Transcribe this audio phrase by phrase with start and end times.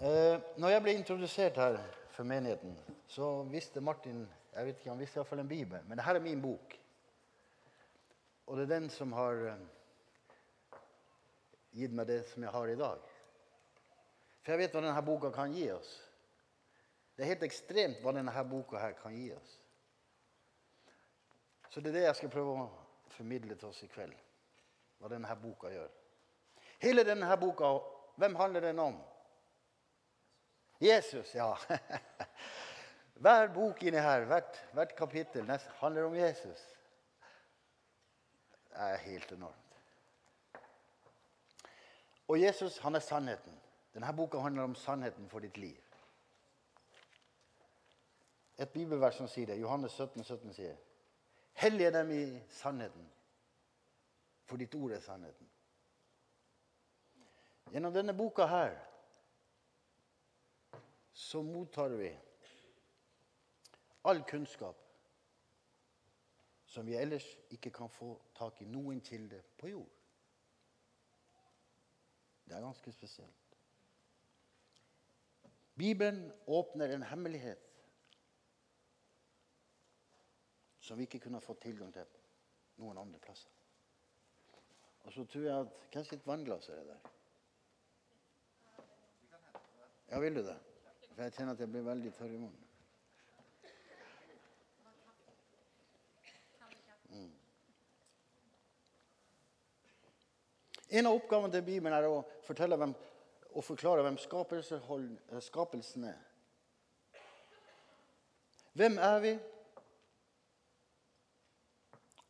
[0.00, 1.74] Eh, når jeg ble introdusert her
[2.14, 2.72] for menigheten,
[3.04, 4.22] så visste Martin
[4.54, 5.82] jeg vet ikke, Han visste iallfall en bibel.
[5.86, 6.72] Men dette er min bok.
[8.46, 10.80] Og det er den som har eh,
[11.76, 13.04] gitt meg det som jeg har i dag.
[14.40, 15.92] For jeg vet hva denne boka kan gi oss.
[17.14, 19.54] Det er helt ekstremt hva denne boka her kan gi oss.
[21.68, 22.66] Så det er det jeg skal prøve å
[23.12, 24.16] formidle til oss i kveld.
[24.96, 25.92] Hva denne boka gjør.
[26.80, 27.76] Hele denne boka,
[28.16, 29.02] hvem handler den om?
[30.80, 31.58] Jesus, ja.
[33.20, 36.62] Hver bok inni her, hvert, hvert kapittel, handler om Jesus.
[38.70, 39.56] Det er helt enormt.
[42.28, 43.60] Og Jesus han er sannheten.
[43.94, 45.76] Denne boka handler om sannheten for ditt liv.
[48.58, 50.76] Et bibelvers som sier det, Johannes 17, 17 sier
[51.60, 53.08] Hellige dem i sannheten,
[54.46, 55.48] for ditt ord er sannheten.
[57.72, 58.78] Gjennom denne boka her
[61.20, 62.18] så mottar vi
[64.02, 64.76] all kunnskap
[66.64, 69.90] som vi ellers ikke kan få tak i noen kilde på jord.
[72.48, 73.58] Det er ganske spesielt.
[75.76, 77.68] Bibelen åpner en hemmelighet
[80.80, 82.08] som vi ikke kunne fått tilgang til
[82.80, 83.52] noen andre plasser.
[85.04, 87.14] Og så tror jeg at Hvem sitt vannglass er det der?
[90.10, 90.58] Ja, vil du det?
[91.14, 92.66] For jeg kjenner at jeg blir veldig tørr i munnen.
[97.10, 97.30] Mm.
[100.90, 102.94] En av oppgavene til Bibelen er å fortelle hvem,
[103.50, 106.20] og forklare hvem eh, skapelsen er.
[108.78, 109.34] Hvem er vi?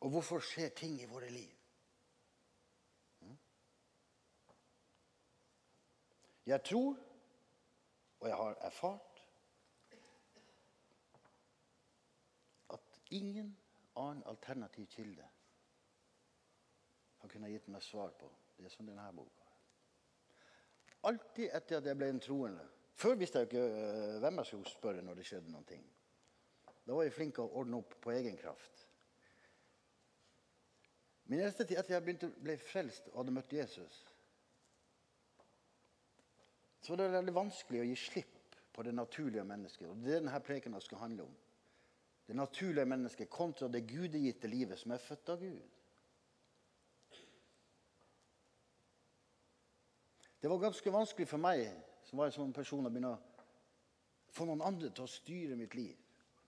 [0.01, 1.53] Og hvorfor skjer ting i våre liv?
[3.21, 3.37] Mm.
[6.49, 6.97] Jeg tror,
[8.21, 9.21] og jeg har erfart,
[12.69, 13.57] at ingen
[13.95, 15.25] annen alternativ kilde
[17.21, 18.29] har kunnet gitt meg svar på
[18.61, 19.47] det som denne boka.
[21.09, 22.67] Alltid etter at jeg ble en troende.
[22.93, 25.81] Før visste jeg ikke eh, hvem jeg skulle spørre når det skjedde noe.
[26.85, 28.85] Da var jeg flink til å ordne opp på egen kraft.
[31.25, 34.01] Men etter at jeg begynte, ble frelst og hadde møtt Jesus,
[36.81, 39.87] så var det veldig vanskelig å gi slipp på det naturlige mennesket.
[39.89, 41.37] Og det er denne prekenen skal handle om
[42.27, 45.61] det naturlige mennesket kontra det gudegitte livet som er født av Gud.
[50.41, 51.65] Det var ganske vanskelig for meg
[52.07, 53.19] som var en sånn person, å begynne å
[54.31, 55.97] få noen andre til å styre mitt liv.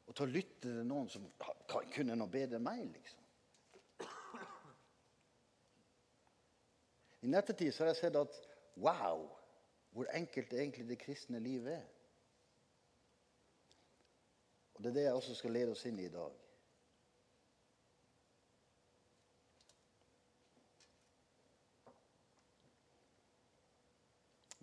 [0.07, 1.27] Og til å lytte til noen som
[1.93, 2.87] kunne noe bedre enn meg.
[2.95, 3.19] liksom.
[7.23, 8.39] I nettetid har jeg sett at
[8.79, 9.27] wow,
[9.93, 11.85] hvor enkelt egentlig det kristne livet er.
[14.73, 16.39] Og Det er det jeg også skal lede oss inn i i dag.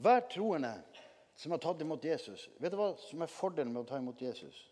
[0.00, 0.72] Hver troende
[1.36, 4.22] som har tatt imot Jesus Vet du hva som er fordelen med å ta imot
[4.22, 4.62] Jesus?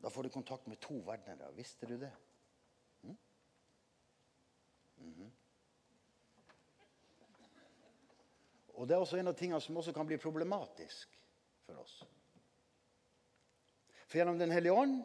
[0.00, 1.52] Da får du kontakt med to verdener.
[1.56, 2.12] Visste du det?
[3.02, 3.16] Mm?
[4.96, 5.30] Mm -hmm.
[8.74, 11.08] Og Det er også en av tingene som også kan bli problematisk
[11.66, 12.02] for oss.
[14.06, 15.02] For gjennom Den hellige ånd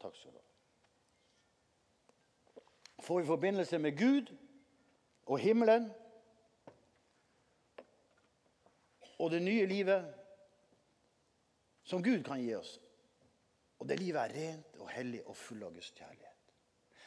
[0.00, 0.42] Takk skal du ha.
[3.04, 4.32] Får vi forbindelse med Gud
[5.26, 5.90] og himmelen
[9.18, 10.04] og det nye livet
[11.84, 12.78] som Gud kan gi oss.
[13.78, 16.52] Og det livet er rent og hellig og full av Guds kjærlighet.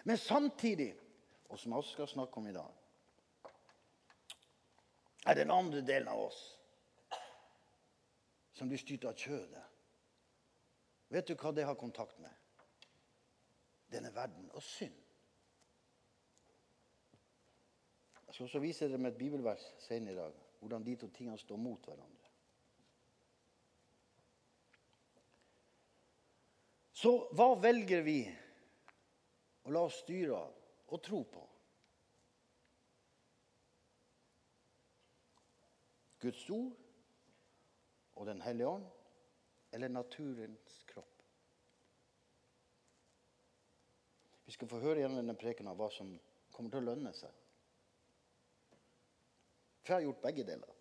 [0.05, 0.91] Men samtidig,
[1.49, 2.76] og som jeg også skal snakke om i dag,
[5.27, 6.41] er den andre delen av oss
[8.55, 9.63] som blir styrt av kjødet.
[11.13, 12.31] Vet du hva det har kontakt med?
[13.91, 14.95] Denne verden og synd.
[18.27, 21.38] Jeg skal også vise dere med et bibelvers senere i dag hvordan de to tingene
[21.38, 22.31] står mot hverandre.
[26.97, 28.24] Så hva velger vi
[29.68, 30.56] å la oss styre av
[30.95, 31.44] og tro på?
[36.19, 36.73] Guds ord
[38.17, 38.87] og Den hellige ånd
[39.71, 41.23] eller naturens kropp.
[44.45, 46.13] Vi skal få høre gjennom denne prekenen hva som
[46.55, 47.43] kommer til å lønne seg.
[49.83, 50.73] For jeg har gjort begge deler.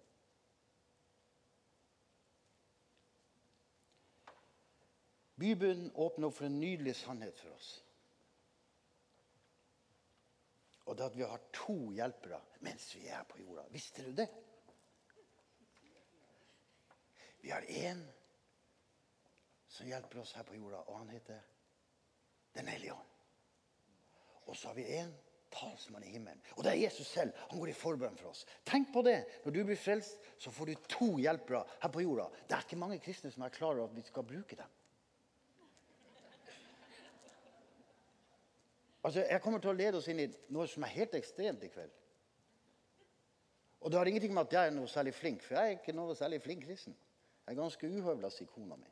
[5.36, 7.74] Bibelen åpner opp for en nydelig sannhet for oss.
[10.86, 13.66] Og det at vi har to hjelpere mens vi er på jorda.
[13.74, 14.30] Visste du det?
[17.40, 18.02] Vi har én
[19.68, 21.40] som hjelper oss her på jorda, og han heter
[22.56, 23.08] Den hellige ånd.
[24.46, 25.10] Og så har vi én
[25.52, 26.40] talsmann i himmelen.
[26.56, 27.32] Og det er Jesus selv.
[27.50, 28.46] Han går i forbønn for oss.
[28.64, 29.18] Tenk på det.
[29.44, 32.30] Når du blir frelst, så får du to hjelpere her på jorda.
[32.48, 34.72] Det er ikke mange kristne som er klar over at vi skal bruke dem.
[39.06, 41.70] Altså, Jeg kommer til å lede oss inn i noe som er helt ekstremt i
[41.70, 41.92] kveld.
[43.80, 45.94] Og det har ingenting med at jeg er noe særlig flink, for jeg er ikke
[45.94, 46.96] noe særlig flink kristen.
[47.46, 48.90] Jeg er ganske uhøvla, sier kona mi.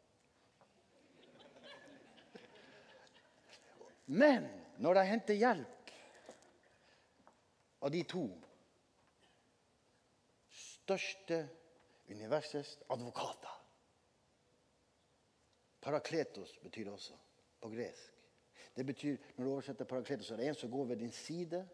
[4.06, 4.46] Men
[4.78, 5.92] når jeg henter hjelp
[7.84, 8.24] av de to
[10.54, 11.40] største
[12.12, 13.60] universets advokater
[15.84, 17.16] Parakletos betyr det også
[17.60, 18.12] på gresk.
[18.76, 21.68] Det betyr, Når du oversetter parakletos, er det en som går ved din side,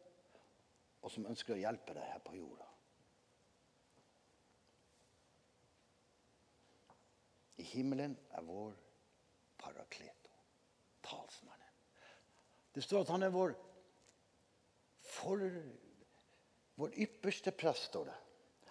[1.03, 2.67] og som ønsker å hjelpe deg her på jorda.
[7.61, 8.73] I himmelen er vår
[9.61, 10.33] parakleto,
[11.05, 11.75] talsmannen.
[12.75, 13.55] Det står at han er vår,
[15.05, 15.43] for,
[16.81, 17.91] vår ypperste prest.
[17.91, 18.19] står det.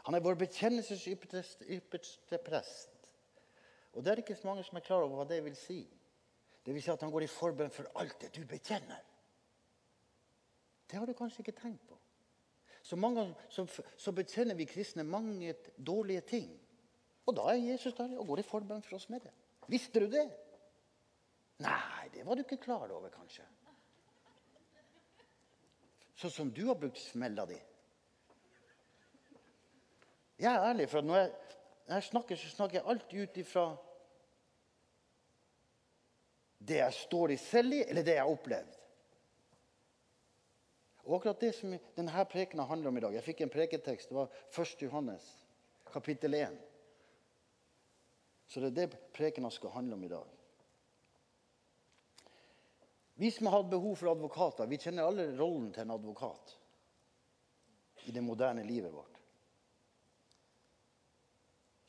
[0.08, 2.96] Han er vår bekjennelses ypperste, ypperste prest.
[3.94, 5.84] Og Det er ikke så mange som er klar over hva det vil si.
[6.66, 9.04] Det vil si at han går i forbønn for alt det du bekjenner.
[10.90, 11.98] Det har du kanskje ikke tenkt på.
[12.82, 13.66] Så, mange, så,
[13.98, 16.50] så bekjenner vi kristne mange dårlige ting.
[17.30, 19.34] Og da er Jesus der og går i forbønn for oss med det.
[19.70, 20.26] Visste du det?
[21.62, 23.46] Nei, det var du ikke klar over, kanskje.
[26.20, 27.60] Sånn som du har brukt smella di.
[30.40, 31.30] Jeg er ærlig, for når jeg,
[31.86, 33.66] når jeg snakker, så snakker jeg alltid ut ifra
[36.60, 38.80] det jeg står i selv i, eller det jeg har opplevd.
[41.06, 44.12] Og akkurat det som denne prekena handler om i dag Jeg fikk en preketekst.
[44.12, 44.82] Det var 1.
[44.86, 45.30] Johannes,
[45.92, 46.60] kapittel 1.
[48.50, 50.30] Så det er det prekena skal handle om i dag.
[53.20, 56.56] Vi som har hatt behov for advokater, vi kjenner alle rollen til en advokat
[58.08, 59.20] i det moderne livet vårt.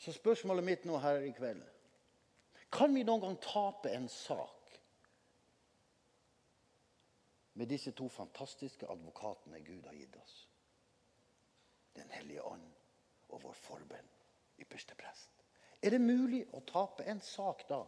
[0.01, 1.63] Så spørsmålet mitt nå her i kveld
[2.73, 4.77] Kan vi noen gang tape en sak
[7.55, 10.37] med disse to fantastiske advokatene Gud har gitt oss?
[11.97, 12.69] Den hellige ånd
[13.29, 14.17] og vår forbønn,
[14.63, 15.40] ypperste prest.
[15.81, 17.81] Er det mulig å tape en sak da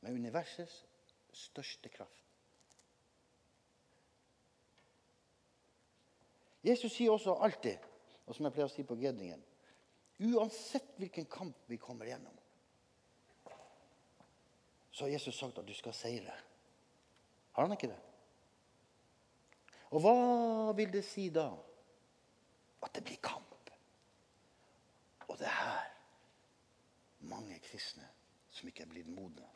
[0.00, 0.78] med universets
[1.36, 2.22] største kraft?
[6.66, 7.78] Jesus sier også alltid,
[8.26, 9.44] og som jeg pleier å si på Gedningen
[10.16, 12.32] Uansett hvilken kamp vi kommer gjennom,
[14.90, 16.32] så har Jesus sagt at du skal seire.
[17.52, 17.98] Har han ikke det?
[19.92, 21.50] Og hva vil det si da?
[22.80, 23.52] At det blir kamp.
[25.28, 25.95] Og det er her
[27.76, 28.08] kristne
[28.50, 29.48] som ikke er blitt modne.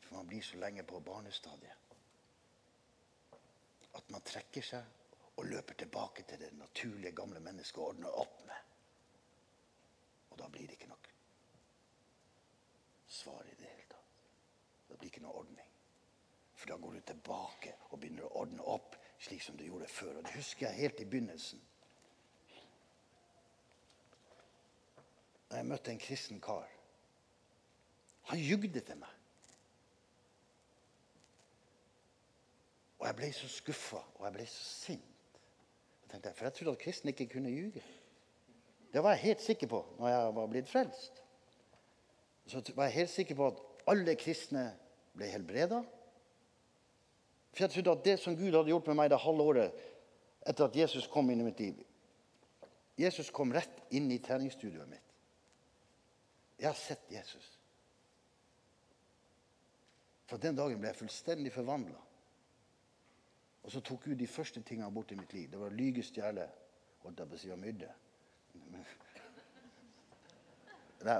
[0.00, 1.84] For man blir så lenge på barnestadiet
[3.98, 4.84] at man trekker seg
[5.38, 8.60] og løper tilbake til det naturlige, gamle mennesket og ordner opp med.
[10.30, 11.14] Og da blir det ikke noe
[13.08, 14.22] svar i det hele tatt.
[14.88, 15.74] Det blir ikke noe ordning.
[16.54, 20.20] For da går du tilbake og begynner å ordne opp slik som du gjorde før.
[20.20, 21.62] Og det husker jeg helt i begynnelsen.
[25.50, 26.77] Da jeg møtte en kristen kar.
[28.28, 29.14] Han jugde til meg.
[32.98, 35.14] Og jeg ble så skuffa, og jeg ble så sint.
[36.08, 37.82] Jeg for jeg trodde at kristne ikke kunne ljuge.
[38.92, 41.22] Det var jeg helt sikker på når jeg var blitt frelst.
[42.48, 43.60] Så var jeg helt sikker på at
[43.92, 44.64] alle kristne
[45.16, 45.82] ble helbreda.
[47.52, 49.84] For jeg trodde at det som Gud hadde gjort med meg det halve året
[50.48, 51.84] etter at Jesus kom inn i mitt liv
[52.98, 55.12] Jesus kom rett inn i treningsstudioet mitt.
[56.58, 57.57] Jeg har sett Jesus.
[60.28, 62.00] Fra den dagen ble jeg fullstendig forvandla.
[63.64, 65.48] Og så tok Gud de første tingene bort i mitt liv.
[65.50, 66.44] Det var lyge, stjele,
[67.04, 67.88] og myrde.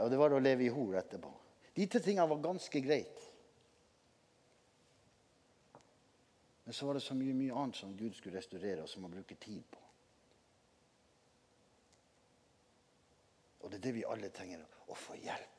[0.03, 1.33] Og det var å leve i hor etterpå.
[1.77, 3.27] De to tingene var ganske greit.
[6.65, 9.15] Men så var det så mye, mye annet som Gud skulle restaurere, og som man
[9.15, 9.85] bruker tid på.
[13.63, 15.58] Og det er det vi alle trenger å få hjelp.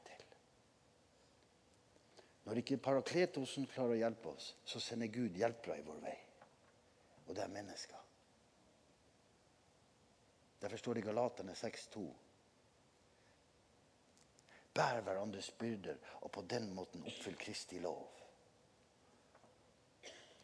[2.50, 6.16] Når ikke Parakletosen klarer å hjelpe oss, så sender Gud hjelpere i vår vei.
[7.28, 8.00] Og det er mennesker.
[10.64, 12.08] Derfor står det i Galaterne 6,2.:
[14.74, 18.08] Bær hverandres byrder, og på den måten oppfyll Kristi lov.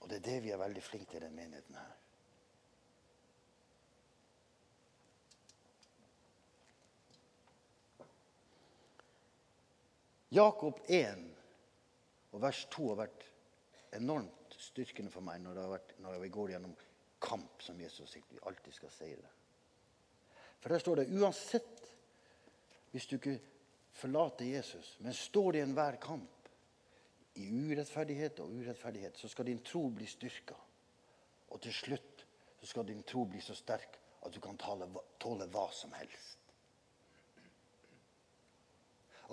[0.01, 1.95] Og det er det vi er veldig flinke til i denne menigheten her.
[10.37, 11.34] Jakob 1
[12.35, 13.25] og vers 2 har vært
[13.95, 16.75] enormt styrkende for meg når, vært, når vi går gjennom
[17.23, 19.29] kamp, som Jesus sier vi alltid skal seire.
[20.59, 21.83] For der står det uansett
[22.91, 23.37] hvis du ikke
[23.95, 26.31] forlater Jesus, men står i enhver kamp,
[27.35, 30.55] i urettferdighet og urettferdighet, så skal din tro bli styrka.
[31.51, 32.23] Og til slutt
[32.61, 34.87] så skal din tro bli så sterk at du kan tåle,
[35.19, 36.39] tåle hva som helst.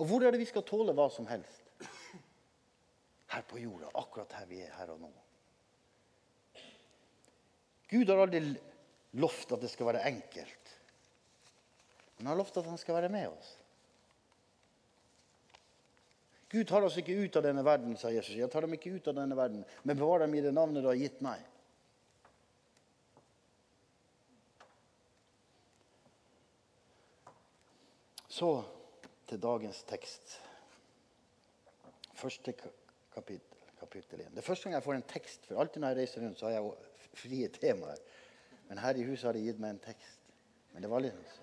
[0.03, 1.62] Og hvor er det vi skal tåle hva som helst?
[3.33, 5.11] Her på jorda, akkurat her vi er her og nå.
[7.93, 8.41] Gud har aldri
[9.21, 10.71] lovt at det skal være enkelt.
[12.17, 13.51] Men han har lovt at han skal være med oss.
[16.53, 18.37] Gud tar oss ikke ut av denne verden, sa Jesus.
[18.37, 20.91] Jeg tar dem ikke ut av denne verden, men bevarer dem i det navnet du
[20.91, 21.41] har gitt meg.
[28.29, 28.53] Så
[29.29, 30.37] til dagens tekst.
[32.17, 32.53] Første
[33.15, 34.33] kapittel, kapittel 1.
[34.33, 35.47] Det er første gang jeg får en tekst.
[35.49, 36.73] For alltid når jeg reiser rundt, så har jeg
[37.23, 38.03] frie temaer.
[38.69, 40.21] Men her i huset har de gitt meg en tekst.
[40.73, 41.41] Men det var litt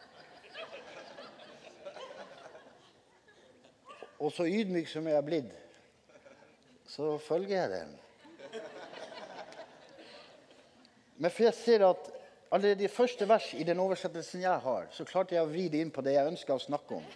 [4.19, 5.51] Og så ydmyk som jeg er blitt,
[6.91, 7.93] så følger jeg den.
[11.15, 12.09] Men for jeg ser at
[12.51, 15.85] allerede i første vers i den oversettelsen jeg har, så klarte jeg å vri det
[15.85, 17.07] inn på det jeg ønska å snakke om.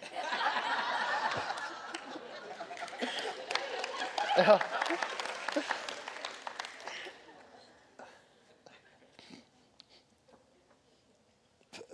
[4.36, 4.58] Ja.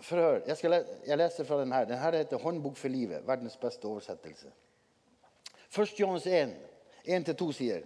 [0.01, 0.17] For
[0.47, 1.85] jeg, skal, jeg leser fra denne.
[1.87, 3.27] Denne heter 'Håndbok for livet'.
[3.27, 4.53] Verdens beste oversettelse.
[5.79, 6.01] 1.
[6.01, 6.57] Johannes 1,
[7.07, 7.83] 1-2 sier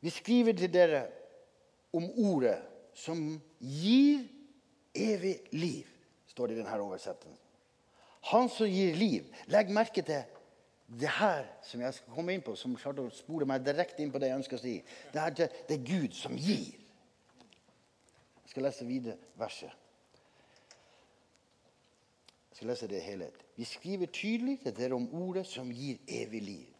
[0.00, 1.06] Vi skriver til dere
[1.92, 2.58] om ordet
[2.94, 4.24] som gir
[4.94, 5.86] evig liv,
[6.26, 7.38] står det i denne oversettelsen.
[8.32, 9.24] Han som gir liv.
[9.46, 10.24] Legg merke til
[10.86, 14.12] det her som jeg skal komme inn på, som klarte å spore meg direkte inn
[14.14, 14.76] på det jeg ønsker å si,
[15.12, 15.34] det er,
[15.66, 16.76] det er Gud som gir.
[18.44, 19.82] Jeg skal lese videre verset.
[22.52, 23.42] Jeg skal lese det i helhet.
[23.58, 26.70] Vi skriver tydelig til dere om ordet som gir evig liv.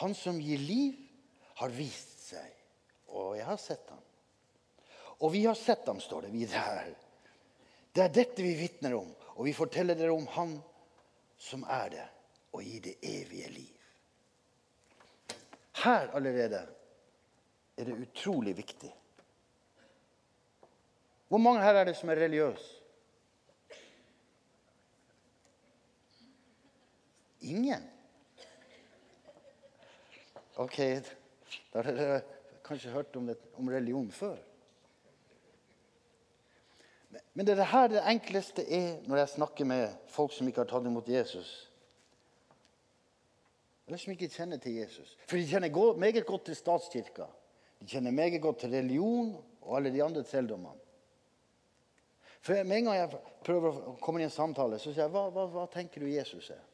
[0.00, 0.96] Han som gir liv,
[1.60, 2.48] har vist seg,
[3.12, 4.00] og jeg har sett ham.
[5.20, 6.88] Og vi har sett ham, står det videre her.
[7.92, 10.56] Det er dette vi vitner om, og vi forteller dere om Han
[11.38, 12.08] som er det
[12.52, 13.78] og gi det evige liv.
[15.84, 16.66] Her allerede
[17.76, 18.94] er det utrolig viktig.
[21.28, 22.78] Hvor mange her er det som er religiøse?
[27.40, 27.90] Ingen?
[30.56, 30.76] Ok,
[31.72, 32.20] da har dere
[32.64, 34.36] kanskje hørt om, det, om religion før.
[37.34, 40.70] Men det er her det enkleste er når jeg snakker med folk som ikke har
[40.70, 41.71] tatt imot Jesus
[43.92, 45.10] eller som ikke kjenner til Jesus.
[45.28, 47.26] For de kjenner meget godt til statskirka.
[47.76, 50.80] De kjenner meget godt til religion og alle de andre trelldommene.
[52.40, 55.28] For Med en gang jeg prøver å komme i en samtale, så sier jeg hva,
[55.30, 56.64] hva, hva tenker du Jesus er?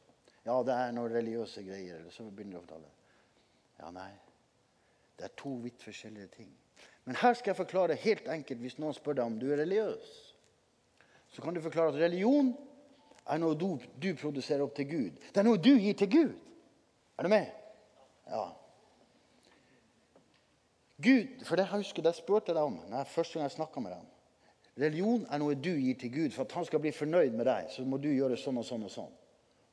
[0.47, 1.99] Ja, det er noen religiøse greier.
[1.99, 2.95] Eller så begynner jeg å fortelle.
[3.83, 4.13] Ja, nei.
[5.19, 6.55] Det er to vidt forskjellige ting.
[7.05, 10.19] Men her skal jeg forklare helt enkelt hvis noen spør deg om du er religiøs.
[11.35, 12.55] Så kan du forklare at religion
[13.27, 15.25] er noe du, du produserer opp til Gud.
[15.35, 16.37] Det er noe du gir til Gud.
[17.19, 17.47] Er du med?
[18.29, 18.45] Ja.
[21.03, 23.83] Gud, for det jeg husker jeg spurte deg om når jeg første gang jeg snakka
[23.83, 24.07] med deg.
[24.79, 26.31] Religion er noe du gir til Gud.
[26.35, 28.85] For at han skal bli fornøyd med deg, så må du gjøre sånn og sånn.
[28.87, 29.15] Og sånn.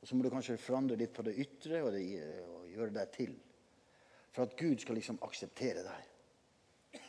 [0.02, 2.02] Og så må du kanskje forandre litt på det ytre og, det,
[2.50, 3.36] og gjøre deg til.
[4.34, 7.02] For at Gud skal liksom akseptere deg.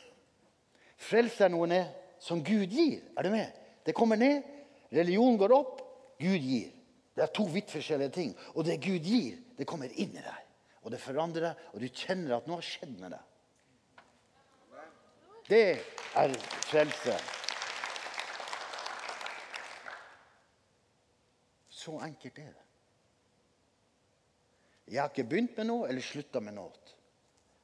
[1.08, 1.90] Frelse er noe ned
[2.22, 3.02] som Gud gir.
[3.18, 3.58] Er du med?
[3.86, 4.46] Det kommer ned.
[4.94, 5.82] Religion går opp.
[6.18, 6.70] Gud gir.
[7.14, 8.32] Det er to vidt forskjellige ting.
[8.54, 10.44] Og det Gud gir, det kommer inn i deg.
[10.86, 13.24] Og det forandrer deg, og du kjenner at noe har skjedd med deg.
[15.48, 15.64] Det
[16.20, 16.34] er
[16.68, 17.16] frelse.
[21.72, 22.64] Så enkelt er det.
[24.88, 26.94] Jeg har ikke begynt med noe eller slutta med noe.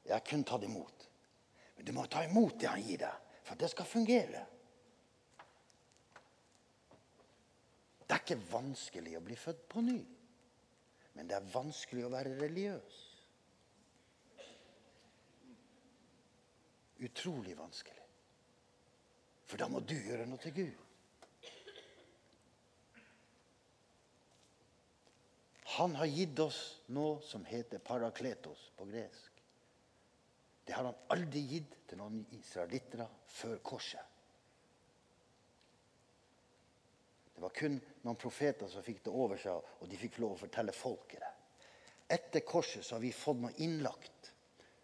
[0.04, 1.06] Jeg har kun tatt imot.
[1.76, 4.42] Men du må ta imot det han gir deg, for at det skal fungere.
[8.04, 9.98] Det er ikke vanskelig å bli født på ny.
[11.14, 13.02] Men det er vanskelig å være religiøs.
[17.04, 18.02] Utrolig vanskelig.
[19.44, 20.80] For da må du gjøre noe til Gud.
[25.74, 26.58] Han har gitt oss
[26.94, 29.30] noe som heter parakletos på gresk.
[30.64, 33.02] Det har han aldri gitt til noen israelitter
[33.34, 34.12] før korset.
[37.34, 40.42] Det var kun noen profeter som fikk det over seg, og de fikk lov å
[40.44, 41.32] fortelle folket det.
[42.14, 44.32] etter korset så har vi fått noe innlagt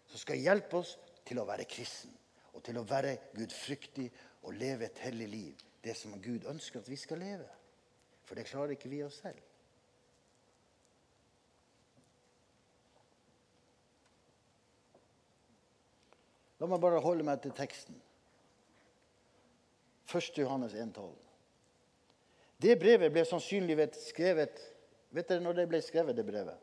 [0.09, 0.97] som skal hjelpe oss
[1.29, 2.15] til å være kristen
[2.55, 4.09] og til å være gudfryktig
[4.43, 5.61] og leve et hellig liv.
[5.85, 7.47] Det som Gud ønsker at vi skal leve.
[8.25, 9.39] For det klarer ikke vi oss selv.
[16.61, 17.97] La meg bare holde meg til teksten.
[20.11, 20.37] 1.
[20.43, 21.30] Johannes 1,12.
[22.61, 24.61] Det brevet ble sannsynligvis skrevet
[25.11, 26.59] Vet dere når det ble skrevet, det brevet?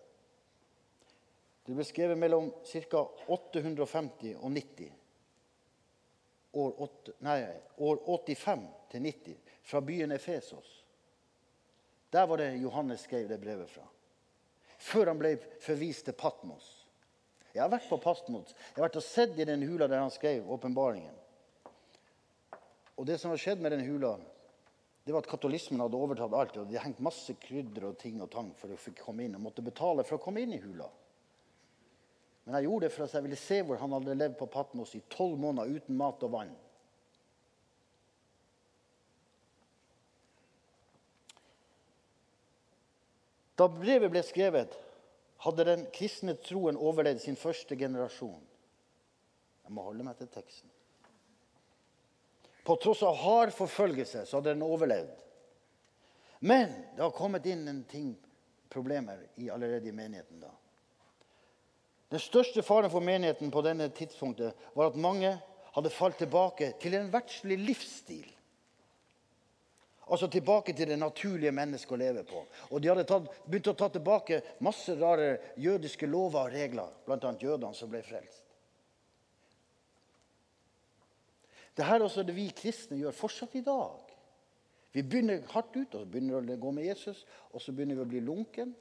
[1.67, 3.01] Det ble skrevet mellom ca.
[3.27, 4.93] 850 og 90.
[6.55, 7.41] År, 8, nei,
[7.83, 8.63] år 85
[8.93, 9.35] til 90,
[9.67, 10.69] fra byen Efesos.
[12.15, 13.83] Der var det Johannes skrev det brevet fra.
[14.79, 16.69] Før han ble forvist til Patmos.
[17.51, 18.55] Jeg har vært på Patmos.
[18.55, 21.19] Jeg har vært og sett i den hula der han skrev åpenbaringen.
[22.95, 24.15] Og det som har skjedd med den hula,
[25.07, 26.57] det var at katolismen hadde overtatt alt.
[26.59, 29.45] og De hengte masse krydder og ting og tang for å få komme inn, og
[29.45, 30.89] måtte betale for å komme inn i hula.
[32.43, 34.91] Men jeg gjorde det for at jeg ville se hvor han hadde levd på Patmos
[34.99, 36.51] i tolv måneder uten mat og vann.
[43.55, 44.75] Da brevet ble skrevet,
[45.47, 48.43] hadde den kristne troen overlevd sin første generasjon.
[49.63, 50.76] Jeg må holde meg til teksten.
[52.67, 55.21] På tross av hard forfølgelse så hadde den overlevd.
[56.39, 58.09] Men det har kommet inn en ting,
[58.69, 60.41] problemer i allerede i menigheten.
[60.43, 60.51] da.
[62.11, 65.31] Den største faren for menigheten på denne tidspunktet var at mange
[65.77, 68.27] hadde falt tilbake til en verdslig livsstil.
[70.07, 72.43] Altså tilbake til det naturlige mennesket å leve på.
[72.71, 77.33] Og de hadde tatt, begynt å ta tilbake masse rare jødiske lover og regler, bl.a.
[77.39, 78.46] jødene som ble frelst.
[81.77, 84.13] Det her er også det vi kristne gjør fortsatt i dag.
[84.95, 87.21] Vi begynner hardt ut, og så begynner vi å gå med Jesus,
[87.53, 88.73] og så begynner vi å bli lunken.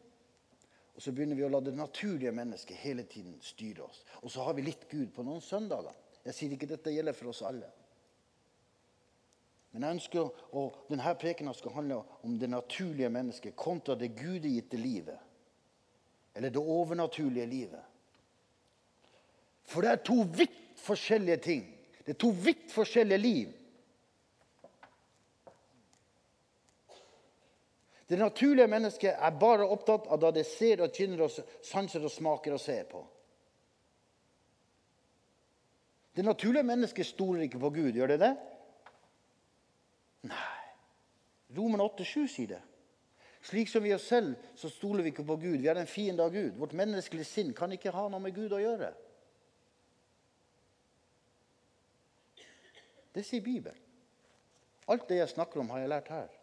[0.97, 4.01] Og så begynner vi å la det naturlige mennesket hele tiden styre oss.
[4.23, 5.92] Og så har vi litt Gud på noen søndager.
[6.25, 7.68] Jeg sier ikke dette gjelder for oss alle.
[9.75, 14.81] Men jeg ønsker og denne prekena skal handle om det naturlige mennesket kontra det gudegitte
[14.81, 15.20] livet.
[16.33, 17.85] Eller det overnaturlige livet.
[19.68, 21.76] For det er to vidt forskjellige ting.
[22.07, 23.55] Det er to vidt forskjellige liv.
[28.09, 32.12] Det naturlige mennesket er bare opptatt av det det ser og kjenner og sanser og
[32.14, 33.03] smaker og ser på.
[36.16, 37.90] Det naturlige mennesket stoler ikke på Gud.
[37.92, 38.31] Gjør det det?
[40.31, 40.55] Nei.
[41.57, 42.62] Roman 8,7 sier det.
[43.47, 45.59] Slik som vi oss selv, så stoler vi ikke på Gud.
[45.62, 46.57] Vi er en fiende av Gud.
[46.59, 48.95] Vårt menneskelige sinn kan ikke ha noe med Gud å gjøre.
[53.16, 53.81] Det sier Bibelen.
[54.92, 56.35] Alt det jeg snakker om, har jeg lært her.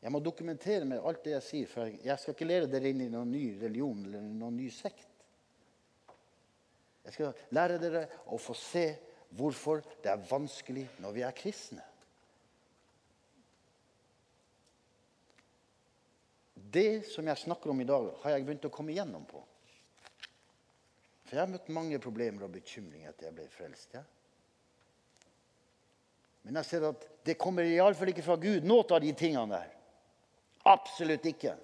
[0.00, 3.02] Jeg må dokumentere med alt det jeg sier, for jeg skal ikke lære dere inn
[3.04, 5.06] i noen ny religion eller noen ny sekt.
[7.04, 8.02] Jeg skal lære dere
[8.32, 8.86] å få se
[9.36, 11.84] hvorfor det er vanskelig når vi er kristne.
[16.70, 19.42] Det som jeg snakker om i dag, har jeg begynt å komme igjennom på.
[21.26, 23.94] For jeg har møtt mange problemer og bekymringer etter jeg ble frelst.
[23.98, 24.04] Ja?
[26.42, 29.72] Men jeg ser at det kommer iallfall ikke fra Gud, noe av de tingene der.
[30.70, 31.56] Absolutt ikke.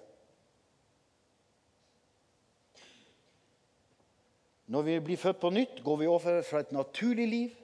[4.67, 7.55] Når vi blir født på nytt, går vi over fra et naturlig liv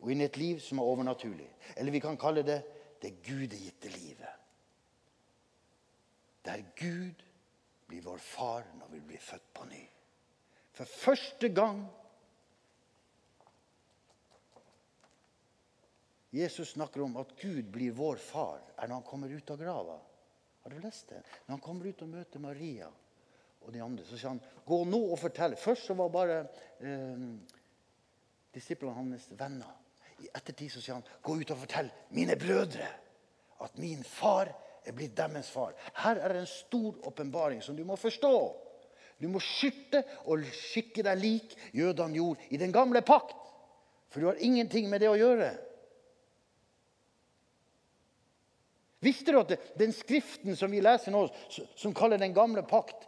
[0.00, 1.48] og inn i et liv som er overnaturlig.
[1.76, 2.60] Eller vi kan kalle det
[3.02, 4.32] det gudegitte livet.
[6.46, 7.22] Der Gud
[7.86, 9.82] blir vår far når vi blir født på ny.
[10.76, 11.84] For første gang
[16.36, 19.96] Jesus snakker om at Gud blir vår far, er når han kommer ut av grava.
[20.66, 21.22] Har du lest det?
[21.46, 22.90] Når han kommer ut og møter Maria
[23.62, 25.56] og de andre, så sier han gå nå og fortell.
[25.58, 26.38] Først så var bare
[26.82, 27.24] eh,
[28.54, 29.72] disiplene hans venner.
[30.20, 32.88] I ettertid så sier han gå ut og fortell mine brødre
[33.64, 34.50] at min far
[34.86, 35.74] er blitt deres far.
[36.02, 38.32] Her er det en stor åpenbaring som du må forstå.
[39.22, 43.38] Du må skyrte og skikke deg lik jødene gjorde i den gamle pakt.
[44.12, 45.54] For du har ingenting med det å gjøre.
[49.06, 51.26] Visste du at den skriften som vi leser nå,
[51.78, 53.06] som kaller Den gamle pakt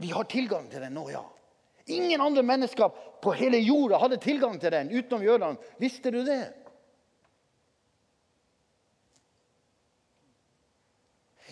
[0.00, 1.24] Vi har tilgang til den nå, ja.
[1.88, 2.88] Ingen andre mennesker
[3.22, 5.70] på hele jorda hadde tilgang til den utenom jødene.
[5.80, 6.42] Visste du det?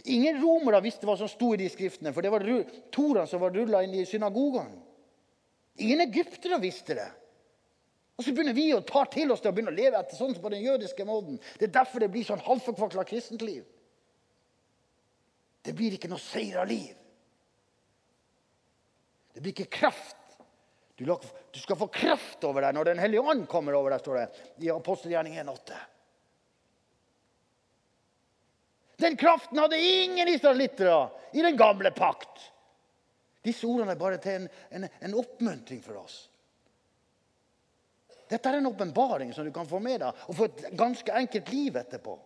[0.04, 2.44] Ingen romere visste hva som sto i de skriftene, for det var
[2.94, 4.68] Toraen som var rulla inn i synagogen.
[5.82, 7.08] Ingen egyptere visste det.
[8.16, 10.32] Og så begynner vi å ta til oss det og begynne å leve etter sånn
[10.32, 11.40] som på den jødiske måten.
[11.60, 13.64] Det er derfor det blir sånn halvforkvakla kristent liv.
[15.66, 16.94] Det blir ikke noe seira liv.
[19.34, 20.16] Det blir ikke kraft.
[20.96, 24.22] Du, du skal få kraft over deg når Den hellige ånd kommer over deg, står
[24.22, 25.80] det i apostelgjerning 1,8.
[28.96, 32.46] Den kraften hadde ingen israelitter i den gamle pakt.
[33.44, 36.16] Disse ordene er bare til en, en, en oppmuntring for oss.
[38.28, 41.50] Dette er en åpenbaring som du kan få med deg og få et ganske enkelt
[41.52, 42.16] liv etterpå.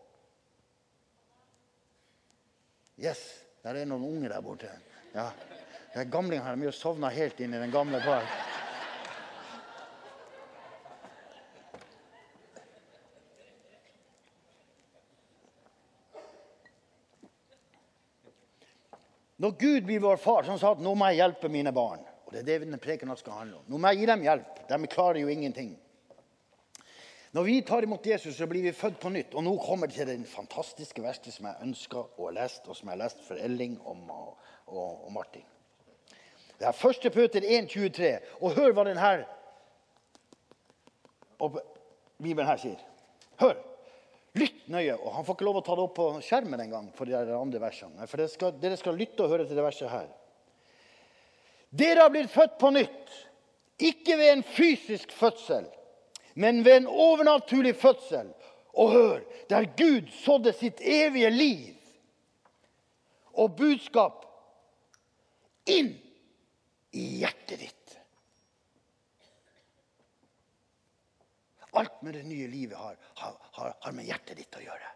[3.00, 3.20] Yes,
[3.64, 4.70] der er noen unge der borte.
[5.14, 5.30] Ja.
[6.06, 8.38] Gamlingene har mye sovna helt inn i den gamle park.
[19.40, 22.34] Når Gud blir vår far, som sa at nå må jeg hjelpe mine barn og
[22.36, 23.62] Det er det denne preken skal handle om.
[23.66, 24.58] Nå må jeg gi dem hjelp.
[24.68, 25.72] De klarer jo ingenting.
[27.30, 29.34] Når vi tar imot Jesus, så blir vi født på nytt.
[29.38, 32.74] Og nå kommer det til den fantastiske verste som jeg ønsker å ha lest, og
[32.74, 34.00] som jeg har lest for Elling og,
[34.66, 35.46] og, og Martin.
[36.58, 37.06] Det er 1.
[37.14, 38.10] Peter 1,23.
[38.42, 39.10] Og hør hva denne
[42.20, 42.82] Bibelen her sier.
[43.40, 43.56] Hør!
[44.38, 44.94] Lytt nøye.
[44.94, 46.90] og Han får ikke lov å ta det opp på skjermen engang.
[46.94, 48.06] for de andre versene.
[48.06, 50.10] For dere skal, dere skal lytte og høre til det verset her.
[51.70, 53.18] Dere har blitt født på nytt,
[53.78, 55.68] ikke ved en fysisk fødsel,
[56.34, 58.32] men ved en overnaturlig fødsel.
[58.72, 61.74] Og hør, der Gud sådde sitt evige liv
[63.32, 64.24] og budskap
[65.70, 65.90] inn
[66.94, 67.96] i hjertet ditt.
[71.78, 74.88] Alt med det nye livet har, har, har, med hjertet ditt å gjøre.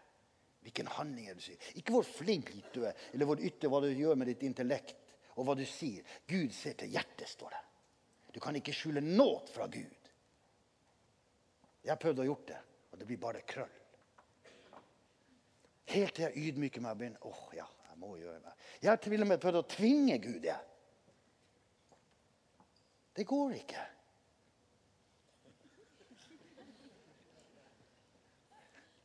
[0.65, 1.69] Hvilken handlinger du sier.
[1.79, 4.95] Ikke hvor flink du er, eller hvor ytter hva du gjør med ditt intellekt.
[5.35, 6.03] og hva du sier.
[6.27, 7.61] Gud ser til hjertet, står det.
[8.35, 9.94] Du kan ikke skjule nåd fra Gud.
[11.85, 13.81] Jeg har prøvd å gjøre det, og det blir bare krøll.
[15.93, 18.53] Helt til jeg ydmyker meg og begynner åh, ja, jeg må gjøre det.
[18.81, 20.47] Jeg har til og med prøvd å tvinge Gud.
[20.49, 20.57] jeg.
[23.15, 23.83] Det går ikke.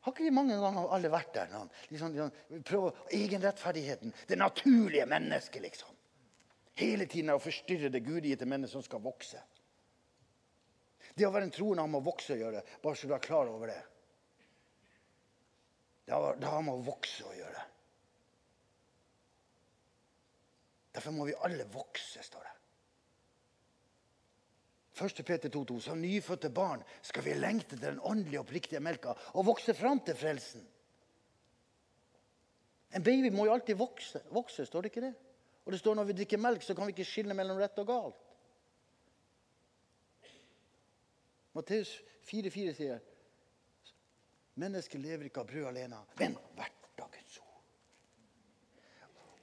[0.01, 1.51] Har ikke vi mange ganger alle vært der?
[1.53, 1.71] Noen?
[1.93, 4.15] Liksom, liksom, prøve Egenrettferdigheten.
[4.29, 5.93] Det naturlige mennesket, liksom.
[6.81, 9.43] Hele tiden å forstyrre det gudgitte mennesket som skal vokse.
[11.21, 13.25] Det å være en troende har med å vokse å gjøre, bare så du er
[13.25, 13.81] klar over det.
[16.07, 17.65] Det har, det har med å vokse å gjøre.
[20.97, 22.55] Derfor må vi alle vokse, står det.
[25.01, 25.23] 1.
[25.29, 25.77] Peter 2,2.
[25.85, 30.17] Som nyfødte barn skal vi lengte til den åndelige, oppriktige melka og vokse fram til
[30.17, 30.65] frelsen.
[32.97, 35.15] En baby må jo alltid vokse, vokse, står det ikke det?
[35.69, 37.93] Og det står når vi drikker melk, så kan vi ikke skille mellom rett og
[37.93, 38.30] galt.
[41.61, 43.01] Matteus 4,4 sier
[44.61, 46.37] mennesket lever ikke av brød alene, men
[47.01, 47.61] Guds ord.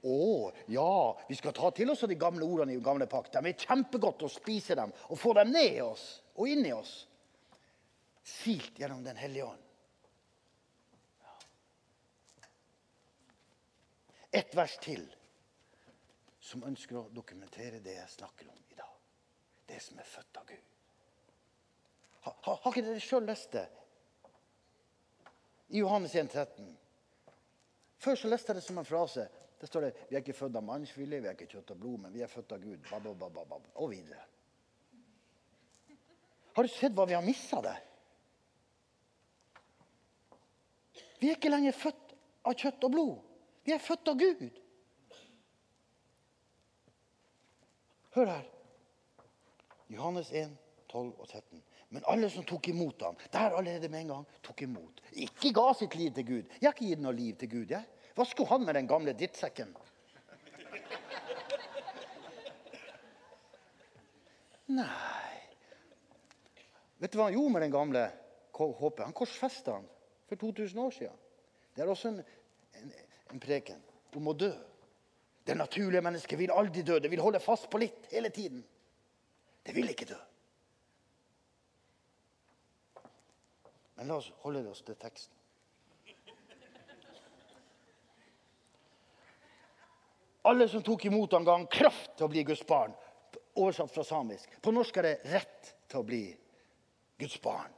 [0.08, 0.90] Å, ja,
[1.28, 3.38] vi skal ta til oss de gamle ordene i gamle pakt.
[3.38, 6.74] De er kjempegodt å spise dem og få dem ned i oss og inn i
[6.74, 7.00] oss.
[8.28, 9.64] Silt gjennom Den hellige ånd.
[14.34, 15.06] Et vers til
[16.44, 18.98] som ønsker å dokumentere det jeg snakker om i dag.
[19.68, 20.67] Det som er født av Gud.
[22.28, 23.64] Har, har, har ikke dere sjøl lest det?
[25.68, 26.68] I Johannes 1, 13.
[27.98, 29.24] Før så leste jeg det som en frase.
[29.58, 32.02] Det står det vi er ikke født av mannsvilje, vi er ikke kjøtt og blod,
[32.04, 32.84] men vi er født av Gud.
[32.90, 34.22] Bab, bab, bab, og videre.
[36.54, 37.80] Har du sett hva vi har mista der?
[41.18, 42.14] Vi er ikke lenger født
[42.46, 43.16] av kjøtt og blod.
[43.66, 44.46] Vi er født av Gud.
[48.14, 48.46] Hør her.
[49.88, 50.54] Johannes 1,
[50.88, 51.64] 12 og 13.
[51.88, 55.00] Men alle som tok imot ham, der allerede med en gang tok imot.
[55.12, 56.56] Ikke ga sitt liv til Gud.
[56.60, 57.70] Jeg har ikke gitt noe liv til Gud.
[57.70, 57.84] jeg.
[58.14, 59.72] Hva skulle han med den gamle drittsekken?
[64.68, 65.38] Nei
[66.98, 68.00] Vet du hva han gjorde med den gamle
[68.58, 69.04] håpet?
[69.06, 69.86] Han korsfesta han
[70.28, 71.20] for 2000 år siden.
[71.74, 72.18] Det er også en,
[72.74, 72.90] en,
[73.32, 73.78] en preken
[74.18, 74.50] om å dø.
[75.46, 76.98] Det naturlige mennesket vil aldri dø.
[76.98, 78.64] Det vil holde fast på litt hele tiden.
[79.62, 80.18] Det vil ikke dø.
[83.98, 85.34] Men la oss holde oss til teksten.
[90.46, 92.94] Alle som tok imot ham, ga han kraft til å bli Guds barn.
[93.58, 94.54] Oversatt fra samisk.
[94.62, 96.22] På norsk er det rett til å bli
[97.18, 97.74] Guds barn.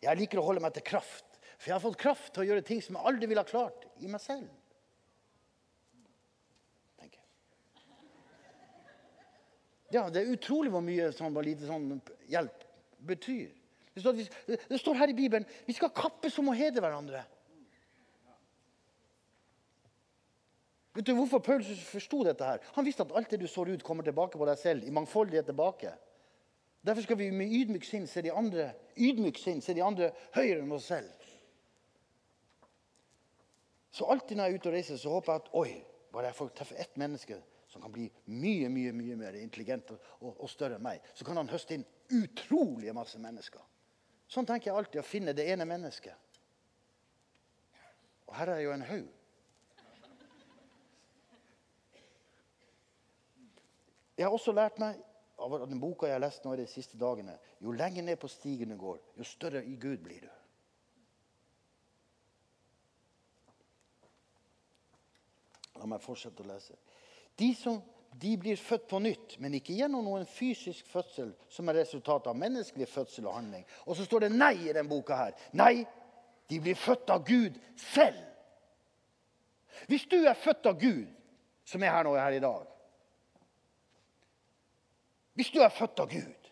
[0.00, 2.64] Jeg liker å holde meg til kraft, for jeg har fått kraft til å gjøre
[2.64, 4.48] ting som jeg aldri ville ha klart i meg selv.
[6.96, 7.28] Tenker jeg.
[9.98, 12.00] Ja, Det er utrolig hvor mye sånn, lite sånn
[12.32, 12.64] hjelp
[13.04, 13.57] betyr.
[13.98, 17.24] Det står, det står her i Bibelen vi skal kappes om å hedre hverandre.
[20.98, 22.42] Vet du hvorfor Paulus forsto dette?
[22.42, 22.62] her?
[22.74, 24.86] Han visste at alt det du sår ut, kommer tilbake på deg selv.
[24.86, 25.92] i mangfoldighet tilbake.
[26.82, 30.62] Derfor skal vi med ydmyk sinn se de andre ydmyk sinn, se de andre høyere
[30.62, 31.28] enn oss selv.
[33.94, 35.70] Så alltid når jeg er ute og reiser, så håper jeg at oi,
[36.14, 40.30] bare jeg får treffe ett menneske som kan bli mye mye, mye mer intelligent og,
[40.30, 41.86] og større enn meg, så kan han høste inn
[42.18, 43.62] utrolige masse mennesker.
[44.28, 46.14] Sånn tenker jeg alltid, å finne det ene mennesket.
[48.28, 49.06] Og her er jo en haug.
[54.18, 54.98] Jeg har også lært meg
[55.38, 58.72] av den boka jeg har lest nå de siste dagene Jo lenger ned på stigen
[58.74, 60.32] du går, jo større i Gud blir du.
[65.78, 66.74] La meg fortsette å lese.
[67.38, 67.78] De, som,
[68.20, 72.38] de blir født på nytt, men ikke gjennom noen fysisk fødsel som er resultat av
[72.38, 73.66] menneskelig fødsel og handling.
[73.86, 75.36] Og så står det nei i denne boka her.
[75.58, 75.84] Nei,
[76.50, 77.60] de blir født av Gud
[77.92, 78.18] selv.
[79.86, 81.06] Hvis du er født av Gud,
[81.68, 82.64] som er her nå her i dag
[85.38, 86.48] Hvis du er født av Gud,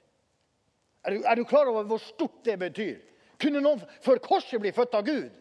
[1.03, 3.01] er du, er du klar over hvor stort det betyr?
[3.43, 5.33] Kunne noen før korset bli født av Gud?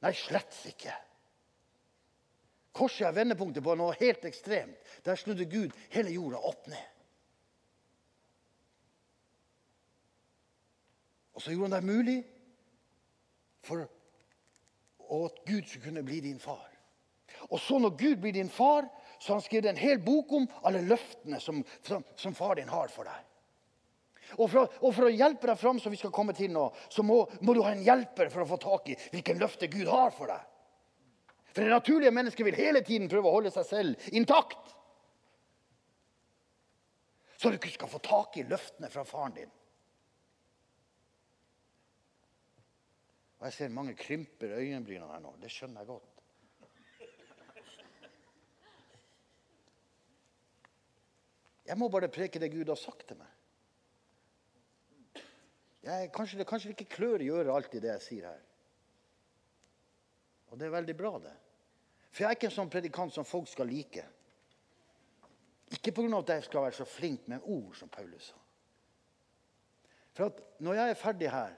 [0.00, 0.94] Nei, slett ikke.
[2.76, 4.76] Korset er vendepunktet på noe helt ekstremt.
[5.06, 6.92] Der snudde Gud hele jorda opp ned.
[11.36, 12.16] Og så gjorde han det mulig
[13.66, 16.68] for at Gud skulle kunne bli din far.
[17.50, 20.48] Og så når Gud blir din far, så har han skrevet en hel bok om
[20.64, 23.24] alle løftene som, som, som far din har for deg.
[24.36, 27.04] Og for, og for, å hjelpe deg fram, som vi skal komme til nå, så
[27.06, 30.10] må, må du ha en hjelper for å få tak i hvilken løfte Gud har
[30.16, 30.55] for deg.
[31.56, 34.74] For det naturlige mennesket vil hele tiden prøve å holde seg selv intakt.
[37.40, 39.54] Så du ikke skal få tak i løftene fra faren din.
[43.38, 45.32] Og Jeg ser mange krymper øyenbrynene her nå.
[45.40, 46.12] Det skjønner jeg godt.
[51.72, 53.32] Jeg må bare preke det Gud har sagt til meg.
[55.88, 58.46] Jeg, kanskje, det, kanskje ikke klør i øret alltid det jeg sier her.
[60.52, 61.36] Og det er veldig bra, det.
[62.16, 64.00] For jeg er ikke en sånn predikant som folk skal like.
[65.76, 66.08] Ikke pga.
[66.16, 68.38] at jeg skal være så flink med ord, som Paulus sa.
[70.16, 71.52] For at når jeg er ferdig her,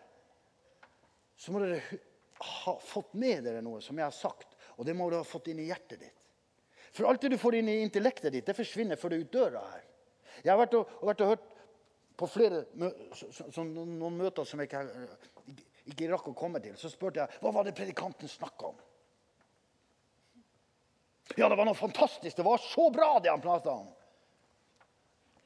[1.38, 2.00] så må dere
[2.42, 4.58] ha fått med dere noe som jeg har sagt.
[4.78, 6.26] Og det må du ha fått inn i hjertet ditt.
[6.90, 9.32] For alt det du får inn i intellektet ditt, det forsvinner før du er ut
[9.38, 9.86] døra her.
[10.42, 11.48] Jeg har vært og, vært og hørt
[12.18, 12.64] på flere
[13.14, 14.82] så, så, noen møter som jeg ikke,
[15.52, 16.74] ikke, ikke rakk å komme til.
[16.74, 18.86] Så spurte jeg hva var det predikanten snakka om.
[21.38, 22.36] Ja, det var noe fantastisk.
[22.36, 23.86] Det var så bra, det han prata om.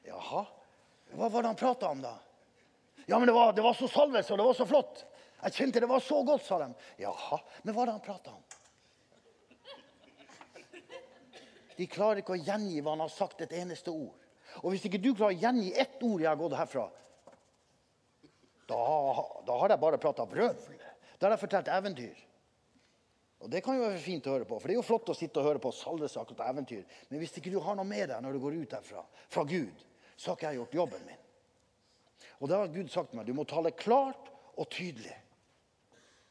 [0.07, 0.45] Jaha.
[1.13, 2.15] Hva var det han prata om, da?
[3.05, 5.03] Ja, men det var, det var så salvelse, og det var så flott.
[5.43, 6.71] Jeg kjente det var så godt, sa de.
[7.03, 7.39] Jaha.
[7.61, 8.41] Men hva var det han prata om?
[11.77, 14.17] De klarer ikke å gjengi hva han har sagt, et eneste ord.
[14.63, 16.89] Og hvis ikke du klarer å gjengi ett ord jeg har gått herfra,
[18.69, 18.83] da,
[19.45, 20.53] da har jeg bare prata brøl.
[21.19, 22.17] Da har jeg fortalt eventyr.
[23.43, 25.17] Og Det kan jo være fint å høre på, for det er jo flott å
[25.17, 26.85] sitte og høre på salvesaker og eventyr.
[27.09, 29.81] Men hvis ikke du har noe med deg når du går ut herfra, fra Gud,
[30.15, 31.19] så har ikke jeg gjort jobben min.
[32.39, 35.17] Og da har Gud sagt meg du må tale klart og tydelig.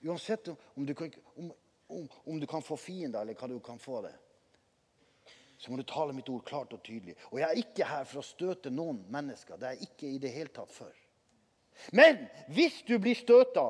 [0.09, 1.51] Uansett om du, kan, om,
[1.92, 4.14] om, om du kan få fiender, eller hva du kan få det,
[5.61, 7.14] så må du tale mitt ord klart og tydelig.
[7.29, 9.61] Og jeg er ikke her for å støte noen mennesker.
[9.61, 10.96] Det er jeg ikke i det hele tatt for.
[11.92, 13.68] Men hvis du blir støta,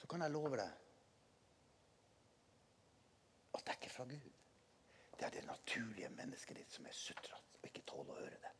[0.00, 0.82] så kan jeg love deg
[3.56, 4.32] at det er ikke fra Gud.
[5.16, 8.52] Det er det naturlige mennesket ditt som er sutrete og ikke tåler å høre det.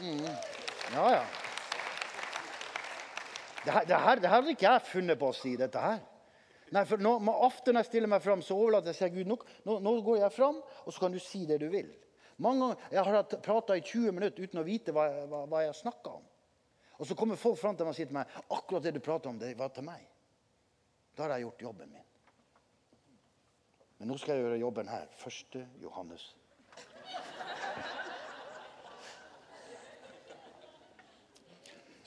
[0.00, 0.26] Mm.
[0.94, 1.24] Ja, ja.
[3.64, 6.00] Det her, det, har ikke jeg funnet på å si, dette her.
[6.74, 9.30] Nei, for nå, Ofte når jeg stiller meg fram, så overlater jeg seg Gud.
[9.30, 9.46] Nok.
[9.66, 11.90] nå, nå, går jeg fram, og så kan du si det du vil.
[12.40, 15.76] Mange ganger, Jeg har prata i 20 minutter uten å vite hva, hva, hva jeg
[15.82, 16.24] snakka om.
[16.98, 19.28] Og så kommer folk fram til meg og sier til meg akkurat det du prata
[19.28, 20.06] om, det var til meg.
[21.20, 22.04] Da har jeg gjort jobben min.
[24.00, 25.02] Men nå skal jeg gjøre jobben her.
[25.20, 26.22] Første Johannes.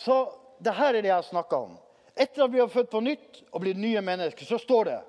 [0.01, 0.15] Så
[0.65, 1.77] det her er det jeg har snakka om.
[2.17, 4.99] Etter at vi har født på nytt og blitt nye mennesker, så står det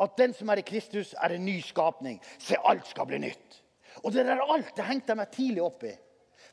[0.00, 2.16] at den som er i Kristus, er en ny skapning.
[2.40, 3.62] Se, alt skal bli nytt.
[4.00, 5.92] Og det der alt det hengte jeg meg tidlig opp i.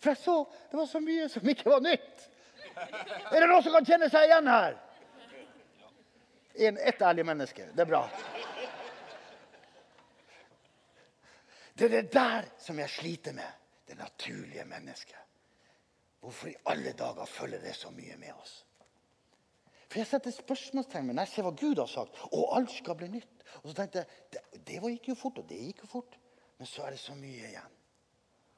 [0.02, 2.32] For jeg så det var så mye som ikke var nytt.
[2.76, 4.84] Er det noen som kan kjenne seg igjen her?
[6.54, 7.70] En, ett ærlig menneske.
[7.74, 8.04] Det er bra.
[11.74, 13.60] Det er det der som jeg sliter med.
[13.88, 15.18] Det naturlige mennesket.
[16.24, 18.54] Hvorfor i alle dager følger det så mye med oss?
[19.90, 22.96] For jeg setter spørsmålstegn ved når jeg ser hva Gud har sagt, og alt skal
[22.98, 23.44] bli nytt.
[23.62, 26.16] Og så tenkte jeg det, det gikk jo fort, og det gikk jo fort.
[26.58, 27.76] Men så er det så mye igjen.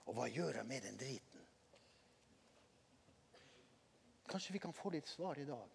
[0.06, 1.42] Og hva gjør jeg med den driten?
[4.30, 5.74] Kanskje vi kan få litt svar i dag.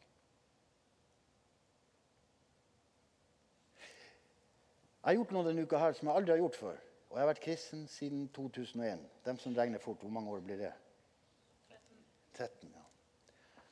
[5.01, 6.81] Jeg har gjort noe denne uka her som jeg aldri har gjort før.
[7.11, 9.01] Og jeg har vært kristen siden 2001.
[9.25, 10.73] Dem som regner fort, hvor mange år blir det?
[11.71, 12.03] 13.
[12.37, 12.85] 13 ja.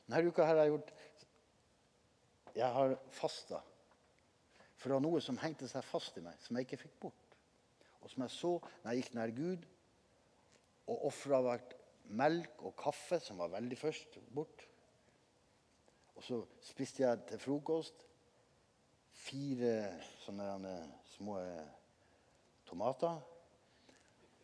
[0.09, 0.95] Denne uka her har jeg gjort
[2.55, 3.61] Jeg har fasta.
[4.79, 7.37] For det var noe som hengte seg fast i meg, som jeg ikke fikk bort.
[8.01, 9.69] Og som jeg så når jeg gikk nær Gud
[10.89, 11.75] og ofra vært
[12.09, 14.65] melk og kaffe, som var veldig først, bort.
[16.17, 18.08] Og så spiste jeg til frokost
[19.19, 19.73] fire
[20.23, 20.75] sånne
[21.15, 21.39] små
[22.69, 23.19] tomater.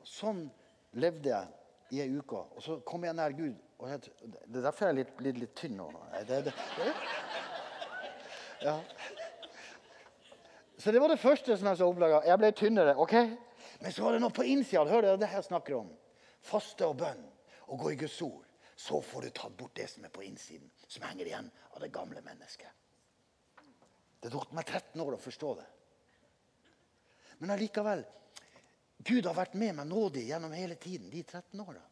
[0.05, 0.45] Sånn
[0.99, 2.41] levde jeg i ei uke.
[2.55, 3.55] Og så kom jeg nær Gud.
[3.85, 4.01] Jeg,
[4.47, 5.89] det er derfor jeg er litt, blitt litt tynn nå.
[6.27, 6.93] Det, det, det.
[8.63, 8.77] Ja.
[10.79, 12.23] Så det var det første som jeg så oppdaga.
[12.27, 12.95] Jeg ble tynnere.
[13.01, 13.15] ok?
[13.81, 14.85] Men så var det noe på innsida.
[14.89, 15.91] Hør det, det jeg snakker om.
[16.45, 17.23] Faste og bønn
[17.65, 18.43] og gå i Guds ord.
[18.75, 21.93] Så får du tatt bort det som er på innsiden, som henger igjen av det
[21.95, 22.69] gamle mennesket.
[24.25, 25.65] Det tok meg 13 år å forstå det.
[27.37, 28.01] Men allikevel
[29.05, 31.83] Gud har vært med meg nådig gjennom hele tiden, de 13 åra.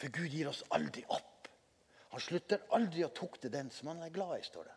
[0.00, 1.46] For Gud gir oss aldri opp.
[2.16, 4.74] Han slutter aldri å tukte den som han er glad i, står det.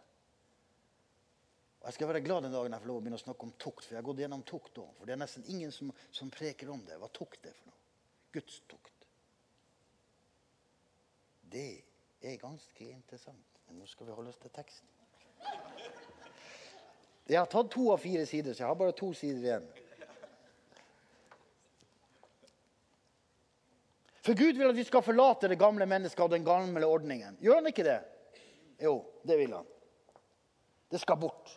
[1.80, 3.56] Og Jeg skal være glad den dagen jeg får lov å begynne å snakke om
[3.58, 4.94] tukt, for jeg har gått gjennom tukt òg.
[5.00, 7.02] For det er nesten ingen som, som preker om det.
[7.02, 7.82] Hva tukt er for noe?
[8.38, 9.10] Guds tukt.
[11.50, 11.68] Det
[12.22, 13.55] er ganske interessant.
[13.68, 14.92] Men nå skal vi holde oss til teksten.
[17.26, 19.68] Jeg har tatt to av fire sider, så jeg har bare to sider igjen.
[24.26, 27.38] For Gud vil at vi skal forlate det gamle mennesket og den gamle ordningen.
[27.42, 28.00] Gjør han ikke det?
[28.82, 29.68] Jo, det vil han.
[30.90, 31.54] Det skal bort.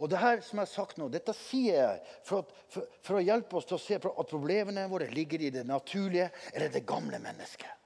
[0.00, 3.18] Og det her som jeg har sagt nå, Dette sier jeg for, at, for, for,
[3.18, 6.86] å hjelpe oss til å se at problemene våre ligger i det naturlige eller det
[6.88, 7.79] gamle mennesket.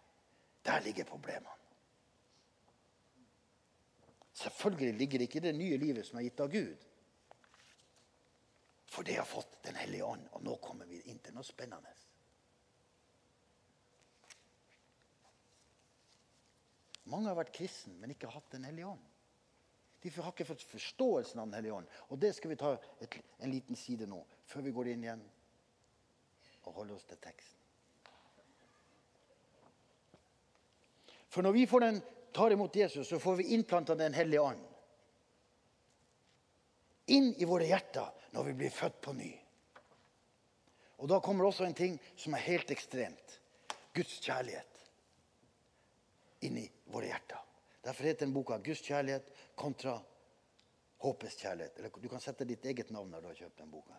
[0.64, 1.50] Der ligger problemene.
[4.34, 6.86] Selvfølgelig ligger det ikke i det nye livet som er gitt av Gud.
[8.90, 10.26] For det har fått Den hellige ånd.
[10.32, 11.92] Og nå kommer vi inn til noe spennende.
[17.04, 19.10] Mange har vært kristne, men ikke hatt Den hellige ånd.
[20.04, 21.92] De har ikke fått forståelsen av Den hellige ånd.
[22.12, 25.24] Og det skal vi ta et, en liten side nå, før vi går inn igjen
[26.64, 27.63] og holder oss til teksten.
[31.34, 34.60] For når vi den tar imot Jesus, så får vi innplanta Den hellige ånd.
[37.06, 39.32] Inn i våre hjerter når vi blir født på ny.
[41.02, 43.40] Og Da kommer også en ting som er helt ekstremt.
[43.94, 44.80] Guds kjærlighet
[46.46, 47.42] inn i våre hjerter.
[47.82, 49.98] Derfor heter den boka 'Guds kjærlighet kontra
[50.98, 51.78] håpets kjærlighet'.
[51.78, 53.94] Eller Du kan sette ditt eget navn når du har kjøpt den boka.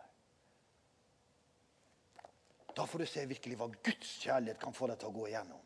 [2.76, 5.62] Da får du se virkelig hva Guds kjærlighet kan få deg til å gå igjennom.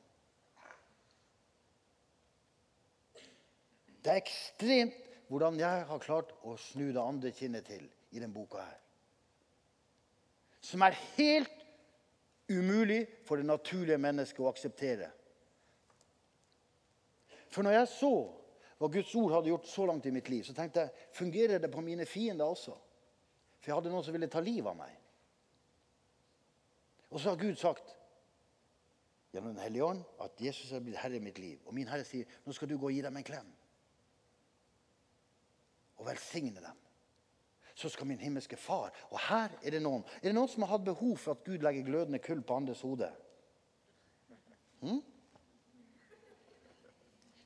[4.00, 4.96] Det er ekstremt
[5.30, 8.58] hvordan jeg har klart å snu det andre kinnet til i denne boka.
[8.64, 8.78] her.
[10.60, 11.66] Som er helt
[12.50, 15.10] umulig for det naturlige mennesket å akseptere.
[17.50, 18.14] For når jeg så
[18.80, 21.70] hva Guds ord hadde gjort så langt i mitt liv, så tenkte jeg fungerer det
[21.70, 22.72] på mine fiender også?
[23.60, 24.94] For jeg hadde noen som ville ta livet av meg.
[27.10, 27.96] Og så har Gud sagt
[29.30, 31.60] gjennom Den hellige ånd at Jesus er blitt herre i mitt liv.
[31.66, 33.50] Og min herre sier nå skal du gå og gi dem en klem
[36.00, 36.78] og velsigne dem.
[37.74, 40.74] Så skal min himmelske far Og her er det noen Er det noen som har
[40.74, 43.08] hatt behov for at Gud legger glødende kull på andres hode?
[44.82, 44.98] Hm?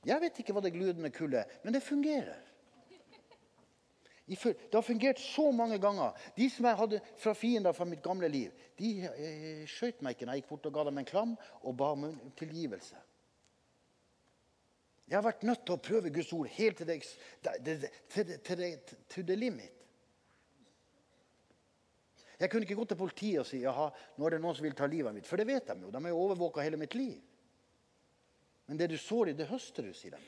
[0.04, 2.40] Jeg vet ikke hva det glødende kullet er, men det fungerer.
[4.26, 6.12] Det har fungert så mange ganger.
[6.36, 10.28] De som jeg hadde fra fiender fra mitt gamle liv, de eh, skjøt meg ikke
[10.28, 12.06] når jeg gikk bort og ga dem en klam og ba om
[12.38, 12.96] tilgivelse.
[15.08, 16.98] Jeg har vært nødt til å prøve Guds ord helt til det,
[17.44, 17.90] til det,
[18.44, 18.70] til det,
[19.12, 19.80] til det limit.
[22.40, 24.74] Jeg kunne ikke gå til politiet og si jaha, nå er det noen som vil
[24.76, 25.28] ta livet mitt.
[25.28, 25.92] For det vet de jo.
[25.92, 27.20] De har jo overvåka hele mitt liv.
[28.66, 30.22] Men det du sår i, det høster du, sier de.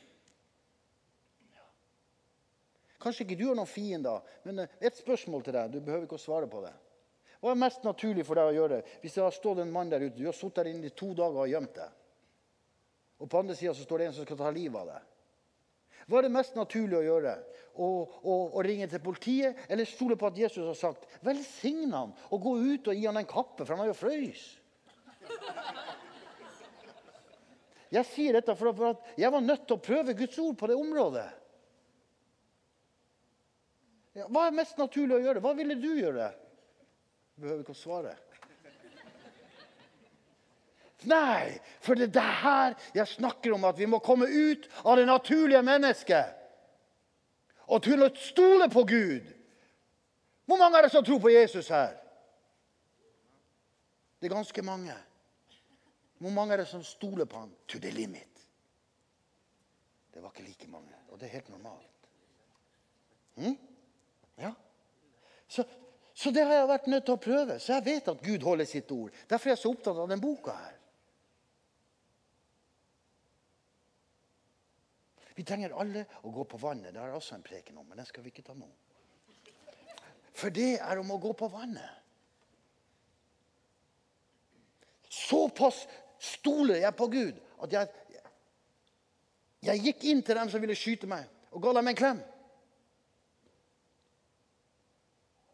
[3.03, 5.75] Kanskje ikke du har noen fiender, men eh, et spørsmål til deg.
[5.75, 6.73] Du behøver ikke å svare på det.
[7.43, 10.07] Hva er mest naturlig for deg å gjøre hvis det har stått en mann der
[10.07, 10.17] ute?
[10.17, 11.93] Du har sittet der inne i to dager og gjemt deg.
[13.21, 15.13] Og på andre sida står det en som skal ta livet av deg.
[16.07, 17.33] Hva er det mest naturlig å gjøre?
[17.77, 17.87] Å,
[18.23, 22.45] å, å ringe til politiet eller stole på at Jesus har sagt 'velsign han' og
[22.45, 24.45] gå ut og gi han en kappe, for han har jo frøys?
[27.91, 30.79] Jeg sier dette for at jeg var nødt til å prøve Guds ord på det
[30.79, 31.27] området.
[34.27, 35.43] Hva er mest naturlig å gjøre?
[35.45, 36.31] Hva ville du gjøre?
[37.37, 38.15] Du behøver ikke å svare.
[41.05, 44.97] Nei, for det er det her jeg snakker om, at vi må komme ut av
[44.97, 46.33] det naturlige mennesket.
[47.67, 49.33] Og til å stole på Gud.
[50.47, 51.97] Hvor mange er det som tror på Jesus her?
[54.21, 54.95] Det er ganske mange.
[56.19, 58.41] Hvor mange er det som stoler på ham to the limit?
[60.15, 62.09] Det var ikke like mange, og det er helt normalt.
[63.37, 63.59] Hm?
[64.41, 64.53] Ja.
[65.49, 65.65] Så,
[66.15, 67.59] så, det har jeg vært nødt til å prøve.
[67.61, 69.13] Så jeg vet at Gud holder sitt ord.
[69.29, 70.79] Derfor er jeg så opptatt av den boka her.
[75.37, 76.95] Vi trenger alle å gå på vannet.
[76.95, 78.69] Det har jeg også en preken om, men den skal vi ikke ta nå.
[80.37, 82.03] For det er om å gå på vannet.
[85.13, 85.85] Såpass
[86.21, 88.23] stoler jeg på Gud at jeg,
[89.69, 92.23] jeg gikk inn til dem som ville skyte meg, og ga dem en klem.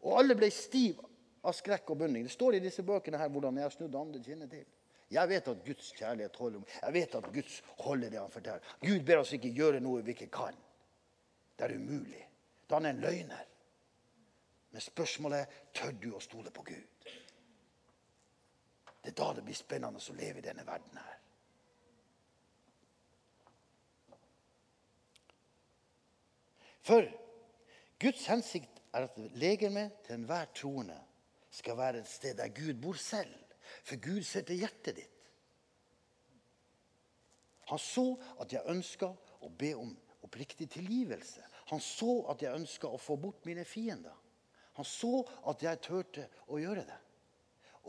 [0.03, 0.99] Og alle ble stiv
[1.43, 2.23] av skrekk og bunning.
[2.27, 4.65] Det står i disse bøkene her hvordan jeg har snudd andre kinnet til.
[5.13, 6.75] Jeg vet at Guds kjærlighet holder meg.
[6.81, 8.75] Jeg vet at Guds holder det han forteller.
[8.81, 10.57] Gud ber oss ikke gjøre noe vi ikke kan.
[11.57, 12.23] Det er umulig.
[12.69, 13.43] Da han er en løgner.
[14.73, 17.11] Men spørsmålet er tør du å stole på Gud.
[19.03, 21.19] Det er da det blir spennende å leve i denne verden her.
[26.83, 27.05] For
[28.01, 30.97] Guds hensikt er at legemet til enhver troende
[31.53, 33.42] skal være et sted der Gud bor selv.
[33.83, 35.09] For Gud setter hjertet ditt.
[37.71, 38.05] Han så
[38.43, 39.07] at jeg ønska
[39.43, 41.43] å be om oppriktig tilgivelse.
[41.71, 44.15] Han så at jeg ønska å få bort mine fiender.
[44.77, 46.99] Han så at jeg turte å gjøre det.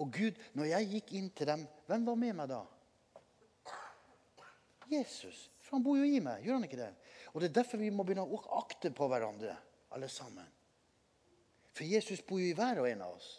[0.03, 2.63] Og Gud, når jeg gikk inn til dem, hvem var med meg da?
[4.91, 5.49] Jesus.
[5.63, 6.91] For han bor jo i meg, gjør han ikke det?
[7.33, 9.55] Og Det er derfor vi må begynne å akte på hverandre,
[9.95, 10.47] alle sammen.
[11.75, 13.31] For Jesus bor jo i hver og en av oss.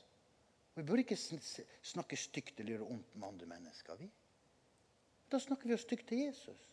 [0.75, 3.95] Vi bør ikke snakke stygt eller gjøre ondt med andre mennesker.
[3.95, 4.09] vi.
[5.31, 6.69] Da snakker vi jo stygt til Jesus.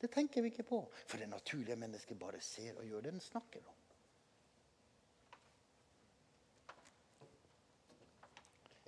[0.00, 0.80] Det tenker vi ikke på.
[1.06, 3.74] For det naturlige mennesket bare ser og gjør det den snakker om.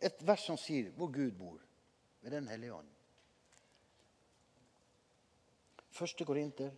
[0.03, 1.61] Et vers som sier hvor Gud bor,
[2.21, 2.89] ved Den hellige ånd.
[5.91, 6.71] Første Korinter,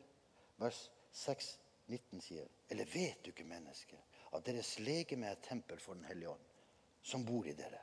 [0.58, 3.96] vers 6, 19 sier Eller vet du ikke, menneske,
[4.34, 6.55] at deres legeme er tempel for Den hellige ånd?
[7.06, 7.78] Som bor i dere,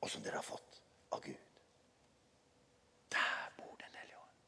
[0.00, 0.78] og som dere har fått
[1.12, 1.60] av Gud.
[3.12, 4.38] Der bor Den hellige ånd.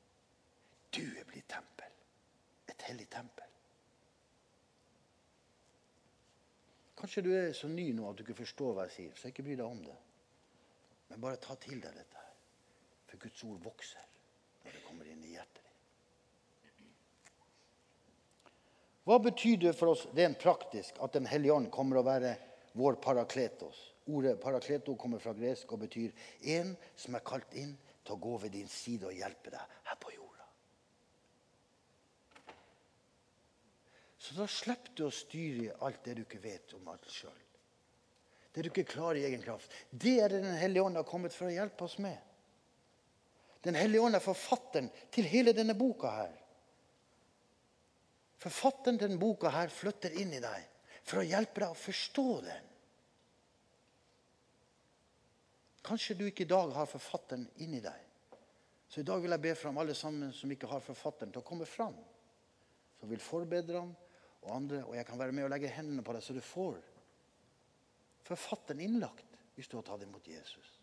[0.96, 1.92] Du er blitt tempel.
[2.72, 3.44] Et hellig tempel.
[6.96, 9.44] Kanskje du er så ny nå at du ikke forstår hva jeg sier, så ikke
[9.44, 9.98] bry deg om det.
[11.12, 12.16] Men bare ta til deg dette.
[12.16, 12.34] her.
[13.12, 14.08] For Guds ord vokser
[14.64, 15.76] når det kommer inn i hjertet ditt.
[19.04, 22.38] Hva betyr det for oss rent praktisk at Den hellige ånd kommer å være
[22.72, 23.78] vår parakletos.
[24.08, 26.14] Ordet parakleto kommer fra gresk og betyr
[26.56, 29.98] en som er kalt inn til å gå ved din side og hjelpe deg her
[30.00, 30.46] på jorda.
[34.18, 37.44] Så da slipper du å styre alt det du ikke vet om alt sjøl.
[38.52, 39.70] Det du ikke klarer i egen kraft.
[39.90, 42.16] Det er det Den hellige ånd har kommet for å hjelpe oss med.
[43.62, 46.34] Den hellige ånd er forfatteren til hele denne boka her.
[48.38, 50.77] Forfatteren til denne boka her flytter inn i deg
[51.08, 52.66] for å hjelpe deg å forstå den.
[55.88, 58.04] Kanskje du ikke i dag har forfatteren inni deg.
[58.88, 61.48] Så i dag vil jeg be fram alle sammen som ikke har forfatteren, til å
[61.48, 61.96] komme fram.
[63.00, 63.94] Som vil forbedre ham
[64.44, 64.82] og andre.
[64.84, 66.76] Og jeg kan være med og legge hendene på deg, så du får
[68.28, 70.74] forfatteren innlagt hvis du har tatt imot Jesus.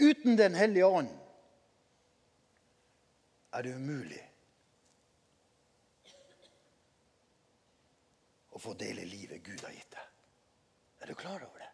[0.00, 1.10] Uten Den hellige ånd
[3.50, 4.22] er det umulig
[8.50, 10.06] å få dele livet Gud har gitt deg.
[11.00, 11.68] Er du klar over det?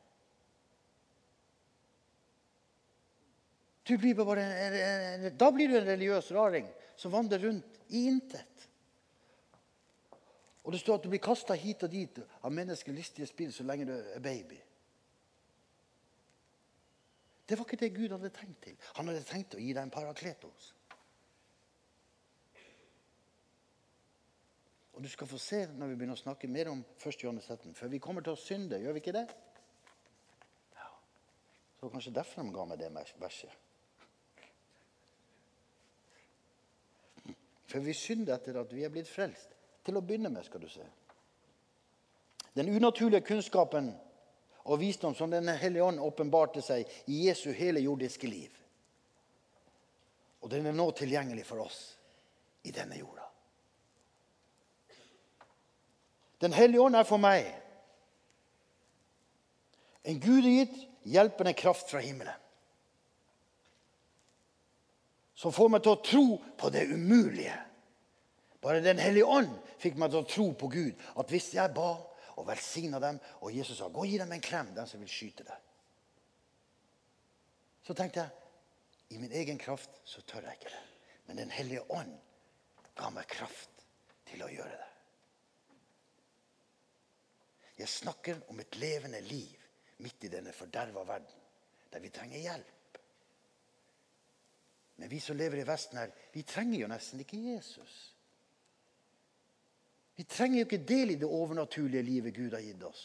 [3.86, 6.66] Blir bare, da blir du en religiøs raring
[6.98, 8.64] som vandrer rundt i intet.
[10.66, 13.66] Og det står at du blir kasta hit og dit av menneskelige listige spill så
[13.66, 14.58] lenge du er baby.
[17.46, 18.74] Det var ikke det Gud hadde tenkt til.
[18.98, 20.72] Han hadde tenkt å gi deg en parakletos.
[24.96, 27.18] Og du skal få se når vi begynner å snakke mer om 1.
[27.20, 27.74] Johannes 17.
[27.76, 29.26] For vi kommer til å synde, gjør vi ikke det?
[30.72, 30.88] Ja.
[30.88, 32.88] Så det var kanskje derfor de ga meg det
[33.20, 33.58] verset.
[37.66, 39.52] For vi synder etter at vi er blitt frelst.
[39.84, 40.86] Til å begynne med, skal du se.
[42.56, 43.92] Den unaturlige kunnskapen
[44.64, 48.56] og visdom som Den hellige ånd åpenbarte seg i Jesu hele jordiske liv.
[50.40, 51.80] Og den er nå tilgjengelig for oss
[52.64, 53.25] i denne jorda.
[56.42, 57.46] Den hellige ånd er for meg
[60.06, 62.34] en gudegitt, hjelpende kraft fra himmelen.
[65.36, 66.26] Som får meg til å tro
[66.58, 67.56] på det umulige.
[68.62, 69.50] Bare Den hellige ånd
[69.82, 71.02] fikk meg til å tro på Gud.
[71.18, 71.90] At hvis jeg ba
[72.36, 75.08] og velsigna dem, og Jesus sa 'gå og gi dem en klem, den som vil
[75.08, 75.62] skyte deg',
[77.82, 78.30] så tenkte jeg
[79.10, 80.84] i min egen kraft så tør jeg ikke det.
[81.26, 82.18] Men Den hellige ånd
[82.96, 83.70] ga meg kraft
[84.26, 84.85] til å gjøre det.
[87.76, 89.62] Jeg snakker om et levende liv
[90.04, 91.44] midt i denne forderva verden,
[91.92, 93.00] der vi trenger hjelp.
[94.96, 97.96] Men vi som lever i Vesten her, vi trenger jo nesten ikke Jesus.
[100.16, 103.02] Vi trenger jo ikke del i det overnaturlige livet Gud har gitt oss.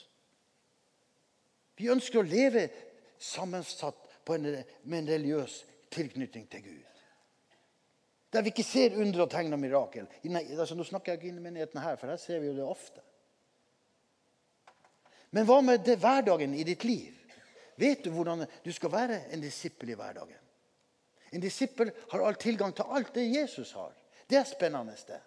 [1.75, 2.69] Vi ønsker å leve
[3.19, 4.47] sammensatt en,
[4.83, 5.57] med en religiøs
[5.91, 6.87] tilknytning til Gud.
[8.31, 10.07] Der vi ikke ser under og tegn og mirakel.
[10.31, 12.55] Nei, altså, nå snakker jeg ikke inn i menigheten her, for her ser vi jo
[12.55, 13.03] det ofte.
[15.31, 17.17] Men hva med det hverdagen i ditt liv?
[17.79, 20.37] Vet du hvordan du skal være en disippel i hverdagen?
[21.31, 23.93] En disippel har all tilgang til alt det Jesus har.
[24.27, 24.95] Det er spennende.
[25.07, 25.21] det.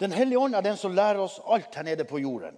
[0.00, 2.56] Den hellige ånd er den som lærer oss alt her nede på jorden.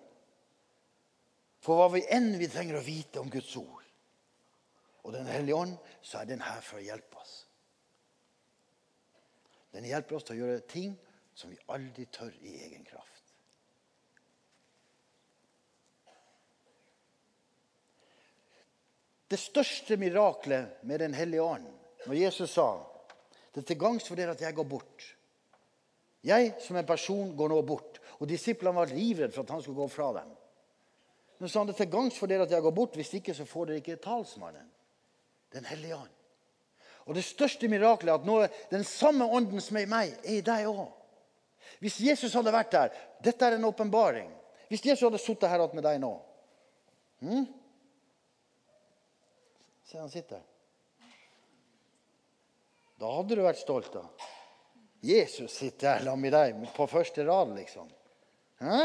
[1.62, 3.82] For hva vi enn vi trenger å vite om Guds ord.
[5.02, 7.48] Og Den hellige ånd, så er den her for å hjelpe oss.
[9.72, 10.92] Den hjelper oss til å gjøre ting
[11.34, 13.08] som vi aldri tør i egen kraft.
[19.32, 21.68] Det største miraklet med Den hellige ånd,
[22.04, 22.70] når Jesus sa
[23.52, 25.06] det er til gangs for dere at jeg går bort
[26.22, 27.98] jeg som en person går nå bort.
[28.22, 30.30] Og Disiplene var livredde for at han skulle gå fra dem.
[31.38, 32.94] Men så han det til gangs for dere at jeg går bort.
[32.94, 34.68] Hvis ikke så får dere ikke talsmannen.
[35.52, 36.18] Den hellige ånd.
[37.06, 40.12] Og det største miraklet er at nå er den samme ånden som er i meg,
[40.22, 40.86] er i deg òg.
[41.82, 44.30] Hvis Jesus hadde vært der Dette er en åpenbaring.
[44.70, 46.12] Hvis Jesus hadde sittet her med deg nå
[47.22, 47.44] hmm?
[49.86, 50.40] Se, han sitter.
[53.02, 54.06] Da hadde du vært stolt, da.
[55.02, 57.90] Jesus sitter her sammen med deg på første rad, liksom.
[58.62, 58.78] Hæ?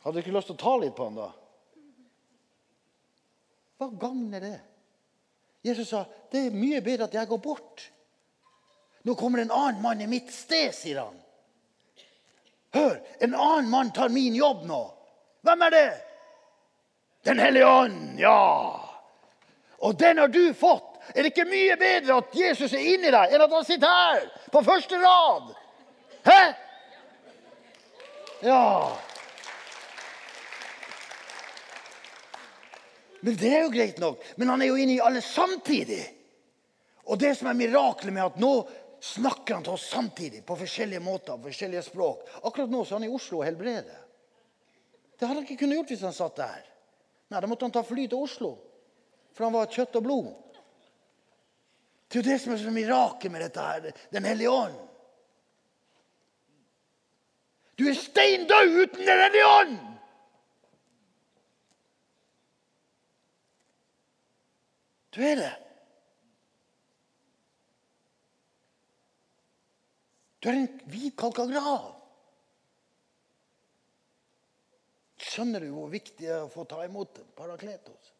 [0.00, 1.28] Hadde du ikke lyst til å ta litt på han da?
[3.80, 4.56] Hva gagner det?
[5.62, 7.86] Jesus sa det er mye bedre at jeg går bort.
[9.04, 11.16] Nå kommer en annen mann i mitt sted, sier han.
[12.76, 14.80] Hør, en annen mann tar min jobb nå.
[15.42, 15.90] Hvem er det?
[17.26, 18.36] Den hellige ånd, ja.
[19.80, 23.32] Og den har du fått er det ikke mye bedre at Jesus er inni deg,
[23.34, 25.48] enn at han sitter her på første rad?
[26.26, 26.40] Hæ?
[28.46, 28.64] Ja.
[33.20, 34.22] Men Det er jo greit nok.
[34.36, 36.02] Men han er jo inne i alle samtidig.
[37.10, 38.52] Og det som er miraklet med at nå
[39.00, 42.26] snakker han til oss samtidig på forskjellige måter, på forskjellige språk.
[42.42, 44.02] Akkurat nå så er han i Oslo og helbreder.
[45.16, 46.60] Det hadde han ikke kunnet gjort hvis han satt der.
[47.30, 48.54] Nei, Da måtte han ta fly til Oslo,
[49.34, 50.30] for han var kjøtt og blod.
[52.10, 53.92] Det er jo det som er så mirakel med dette her.
[54.10, 54.78] Den hellige ånd.
[57.78, 59.78] Du er stein død uten Den hellige ånd!
[65.10, 65.54] Du er det.
[70.40, 71.90] Du er en hvitkalka grav.
[75.20, 78.14] Skjønner du hvor viktig det er å få ta imot Parakletos?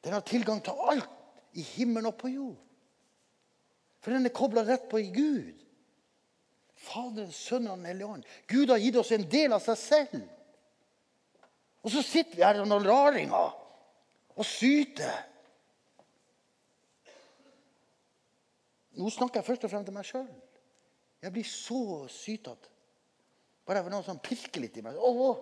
[0.00, 1.08] Den har tilgang til alt
[1.52, 2.58] i himmelen og på jord.
[4.00, 5.56] For den er kobla rett på i Gud.
[6.80, 8.28] Faderen, Sønnen og Den hellige ånd.
[8.48, 10.22] Gud har gitt oss en del av seg selv.
[11.80, 13.54] Og så sitter vi her noen raringer
[14.36, 15.14] og syter.
[19.00, 20.28] Nå snakker jeg først og fremst til meg sjøl.
[21.20, 21.80] Jeg blir så
[22.12, 22.68] sytete.
[23.68, 24.96] Bare var noen som pirker litt i meg.
[24.96, 25.40] Åh,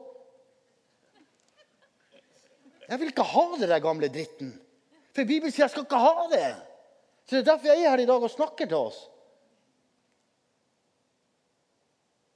[2.88, 4.54] jeg vil ikke ha det der gamle dritten.
[5.12, 6.48] For Bibelen sier jeg skal ikke ha det.
[7.28, 8.98] Så Det er derfor jeg er her i dag og snakker til oss.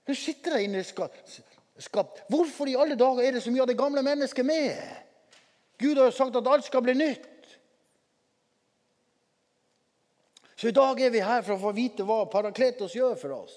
[0.06, 0.84] Du sitter der inne i
[1.78, 2.18] skap.
[2.28, 4.76] Hvorfor i alle dager er det så mye av det gamle mennesket med?
[5.78, 7.28] Gud har jo sagt at alt skal bli nytt.
[10.56, 13.56] Så i dag er vi her for å få vite hva Parakletos gjør for oss.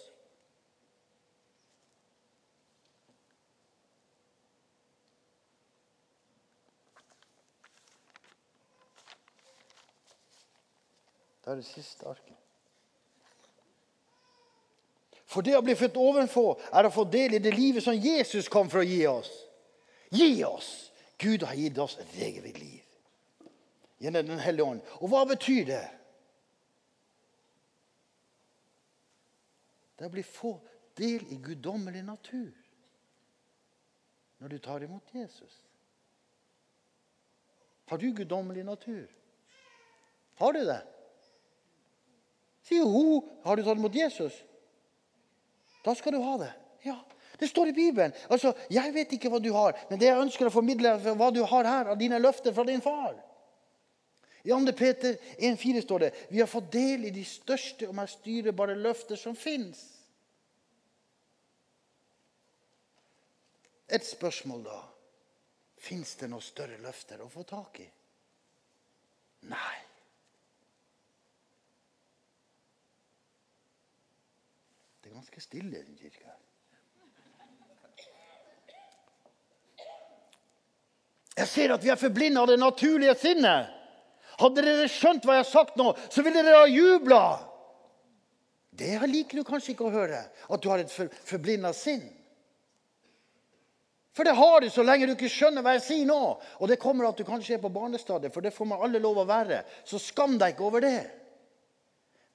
[11.45, 12.34] Det er det siste arket.
[15.26, 18.49] For det å bli født ovenfor er å få del i det livet som Jesus
[18.51, 19.32] kom for å gi oss.
[20.13, 20.91] Gi oss!
[21.17, 22.82] Gud har gitt oss et evig liv.
[24.03, 24.82] Gjennom Den hellige ånd.
[24.99, 25.84] Og hva betyr det?
[29.95, 30.57] Det er å bli få
[30.99, 32.51] del i guddommelig natur
[34.43, 35.61] når du tar imot Jesus.
[37.88, 39.07] Har du guddommelig natur?
[40.36, 40.82] Har du det?
[42.67, 43.23] Sier hun.
[43.45, 44.36] Har du tatt imot Jesus?
[45.86, 46.53] Da skal du ha det.
[46.86, 46.97] Ja,
[47.39, 48.13] Det står i Bibelen.
[48.29, 51.31] Altså, Jeg vet ikke hva du har, men det jeg ønsker å formidle, er hva
[51.36, 53.15] du har her av dine løfter fra din far.
[54.45, 54.71] I 2.
[54.77, 59.17] Peter 1,4 står det vi har fått del i de største og mest dyrebare løfter
[59.17, 59.81] som fins.
[63.89, 64.79] Et spørsmål da.
[65.77, 67.88] Fins det noen større løfter å få tak i?
[69.49, 69.75] Nei.
[75.05, 76.34] Det er ganske stille i den kirka.
[81.36, 83.72] Jeg ser at vi er forblinda av det naturlige sinnet.
[84.39, 87.24] Hadde dere skjønt hva jeg har sagt nå, så ville dere ha jubla.
[88.76, 92.03] Det liker du kanskje ikke å høre, at du har et for, forblinda sinn.
[94.16, 96.20] For det har du så lenge du ikke skjønner hva jeg sier nå.
[96.63, 99.20] Og det kommer at du kanskje er på barnestadiet, for det får man alle lov
[99.24, 99.61] å være.
[99.88, 100.99] Så skam deg ikke over det.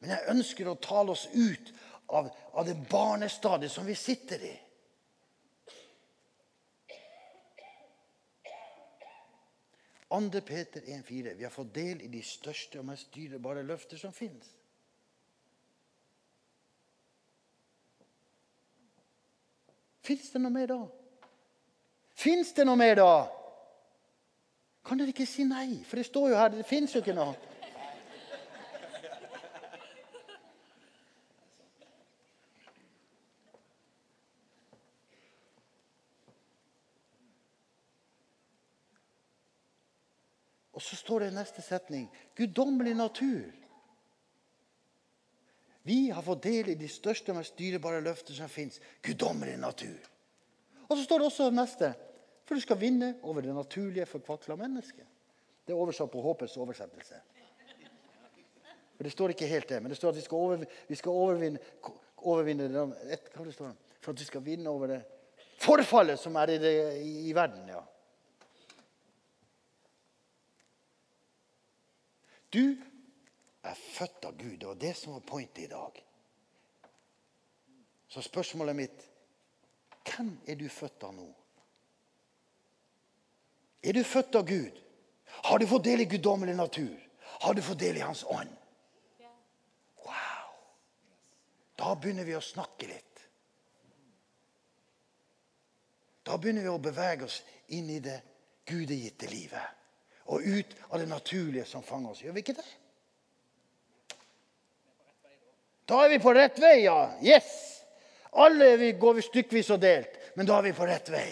[0.01, 1.73] Men jeg ønsker å tale oss ut
[2.11, 4.53] av, av det barnestadiet som vi sitter i.
[10.13, 11.35] Ander Peter 1,4.
[11.35, 14.49] Vi har fått del i de største og mest dyrebare løfter som fins.
[20.03, 20.81] Fins det noe mer da?
[22.19, 23.13] Fins det noe mer da?
[24.83, 25.85] Kan dere ikke si nei?
[25.87, 27.37] For det står jo her, det fins jo ikke noe.
[40.91, 43.53] Så står det i neste setning guddommelig natur.
[45.83, 48.81] Vi har fått del i de største og mest dyrebare løfter som fins.
[49.03, 50.09] Guddommelig natur.
[50.89, 51.93] Og så står det også neste.
[52.45, 55.07] For du skal vinne over det naturlige forkvakla mennesket.
[55.65, 57.21] Det er oversatt på Håpets oversettelse.
[58.97, 61.11] For Det står ikke helt det, men det står at vi skal, over, vi skal
[61.11, 61.59] overvinne,
[62.17, 65.01] overvinne et, For at vi skal vinne over det
[65.61, 67.69] forfallet som er i, det, i, i verden.
[67.69, 67.81] ja.
[72.51, 72.77] Du
[73.63, 74.59] er født av Gud.
[74.59, 76.05] Det var det som var pointet i dag.
[78.09, 79.07] Så spørsmålet mitt
[80.11, 81.29] hvem er du født av nå?
[83.83, 84.81] Er du født av Gud?
[85.47, 86.97] Har du fått del i guddommelig natur?
[87.41, 88.51] Har du fått del i Hans ånd?
[90.05, 90.57] Wow!
[91.79, 93.23] Da begynner vi å snakke litt.
[96.27, 97.43] Da begynner vi å bevege oss
[97.77, 98.19] inn i det
[98.67, 99.80] gudegitte livet
[100.31, 102.23] og ut av det naturlige som fanger oss.
[102.23, 102.69] Gjør vi ikke det?
[105.91, 106.99] Da er vi på rett vei, ja.
[107.23, 107.51] Yes!
[108.39, 111.29] Alle går vi stykkevis og delt, men da er vi på rett vei.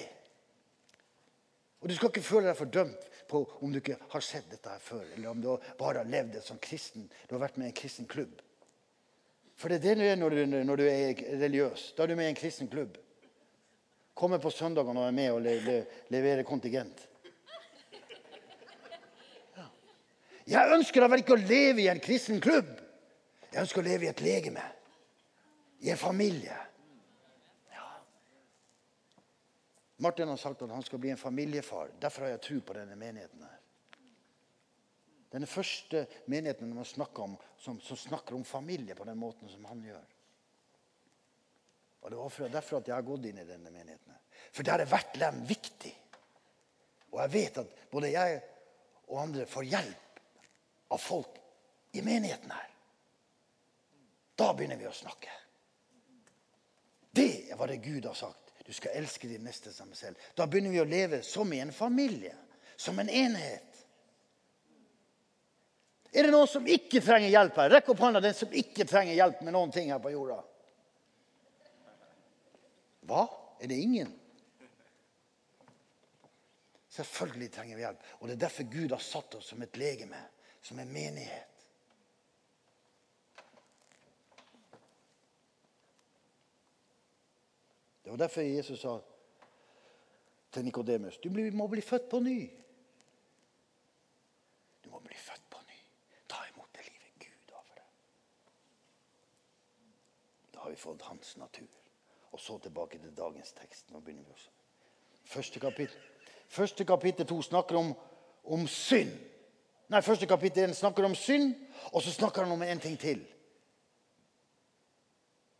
[1.79, 4.83] Og Du skal ikke føle deg fordømt på om du ikke har sett dette her
[4.83, 7.07] før, eller om du bare har levd som kristen.
[7.29, 8.41] Du har vært med i en kristen klubb.
[9.59, 11.93] For det er det du er når du, når du er religiøs.
[11.95, 12.99] Da er du med i en kristen klubb.
[14.19, 15.79] Kommer på søndagene og er med og le, le,
[16.15, 17.08] leverer kontingent.
[20.49, 22.71] Jeg ønsker da vel ikke å leve i en kristen klubb.
[23.51, 24.65] Jeg ønsker å leve i et legeme.
[25.85, 26.57] I en familie.
[27.75, 27.89] Ja.
[30.05, 31.93] Martin har sagt at han skal bli en familiefar.
[32.01, 33.45] Derfor har jeg tro på denne menigheten.
[33.45, 33.59] her.
[35.29, 39.65] Denne første menigheten man snakker om, som, som, snakker om familie på den måten som
[39.69, 40.07] han gjør.
[42.01, 44.17] Og Det var derfor at jeg har gått inn i denne menigheten.
[44.55, 45.93] For der er hvert lem viktig.
[47.13, 48.41] Og jeg vet at både jeg
[49.09, 50.08] og andre får hjelp
[50.89, 51.41] av folk
[51.93, 52.69] i menigheten her.
[54.39, 55.31] Da begynner vi å snakke.
[57.11, 58.53] Det hva det Gud har sagt.
[58.69, 60.29] Du skal elske din neste som deg selv.
[60.37, 62.35] Da begynner vi å leve som i en familie.
[62.77, 63.81] Som en enhet.
[66.13, 67.73] Er det noen som ikke trenger hjelp her?
[67.73, 70.39] Rekk opp hånda den som ikke trenger hjelp med noen ting her på jorda.
[73.09, 73.27] Hva?
[73.59, 74.15] Er det ingen?
[76.99, 78.09] Selvfølgelig trenger vi hjelp.
[78.21, 80.21] Og Det er derfor Gud har satt oss som et legeme
[80.69, 81.49] som en menighet.
[88.03, 88.99] Det var derfor Jesus sa
[90.53, 92.51] til Nikodemus du må bli født på ny.
[94.85, 95.79] Du må bli født på ny.
[96.29, 97.89] Ta imot det livet Gud har for deg.
[100.55, 101.81] Da har vi fått hans natur.
[102.33, 103.91] Og så tilbake til dagens tekst.
[103.91, 104.51] Nå begynner vi også.
[105.25, 106.01] Første kapittel,
[106.49, 107.95] Første kapittel to snakker om,
[108.45, 109.38] om synd.
[109.89, 111.55] Nei, Første kapittel snakker om synd,
[111.93, 113.23] og så snakker han om en ting til.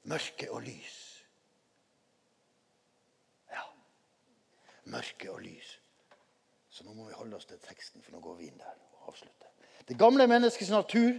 [0.09, 0.99] Mørke og lys.
[3.53, 3.65] Ja.
[4.85, 5.79] Mørke og lys.
[6.71, 9.13] Så nå må vi holde oss til teksten, for nå går vi inn der og
[9.13, 9.49] avslutter.
[9.89, 11.17] Det gamle menneskets natur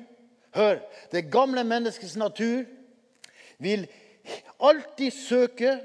[0.53, 0.79] Hør.
[1.11, 2.63] Det gamle menneskets natur
[3.57, 3.87] vil
[4.59, 5.79] alltid søke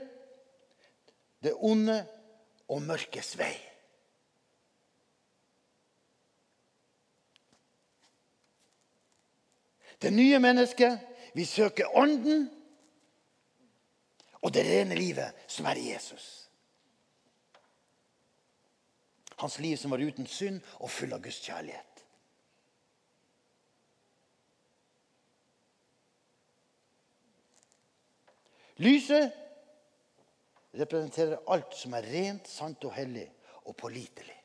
[1.43, 2.07] det onde
[2.69, 3.55] og mørkes vei.
[10.03, 10.99] Det nye mennesket
[11.35, 12.49] vil søke ånden
[14.45, 16.45] og det rene livet som er Jesus.
[19.41, 21.91] Hans liv som var uten synd og full av Guds kjærlighet.
[28.83, 29.31] Lyset
[30.75, 33.29] representerer alt som er rent, sant og hellig
[33.65, 34.44] og pålitelig.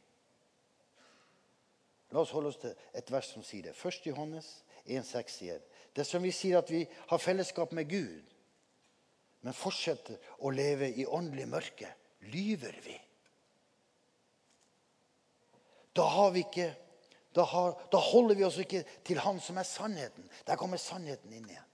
[2.11, 3.75] La oss holde oss til et vers som sier det.
[3.77, 4.01] 1.
[4.09, 4.47] Johannes
[4.87, 5.61] 1,6 sier
[5.95, 8.35] det som vi sier at vi har fellesskap med Gud,
[9.41, 11.89] men fortsetter å leve i åndelig mørke,
[12.31, 12.95] lyver vi.
[15.95, 16.67] Da, vi ikke,
[17.35, 20.27] da, har, da holder vi oss ikke til Han som er sannheten.
[20.47, 21.65] Der kommer sannheten inn igjen.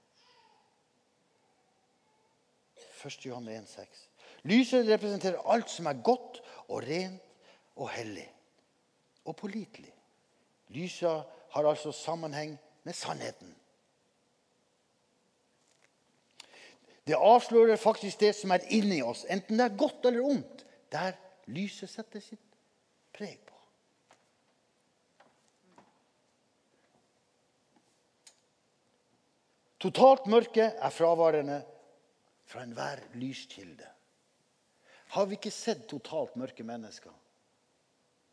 [3.06, 3.20] 1.
[3.28, 4.06] Johan 1,6.
[4.50, 7.22] Lyset representerer alt som er godt og rent
[7.76, 8.26] og hellig
[9.26, 9.95] og pålitelig.
[10.74, 13.56] Lyset har altså sammenheng med sannheten.
[17.08, 20.66] Det avslører faktisk det som er inni oss, enten det er godt eller ondt.
[20.92, 21.14] Der
[21.46, 22.58] lyset setter sitt
[23.14, 23.54] preg på.
[29.86, 31.60] Totalt mørke er fraværende
[32.50, 33.86] fra enhver lyskilde.
[35.14, 37.14] Har vi ikke sett totalt mørke mennesker?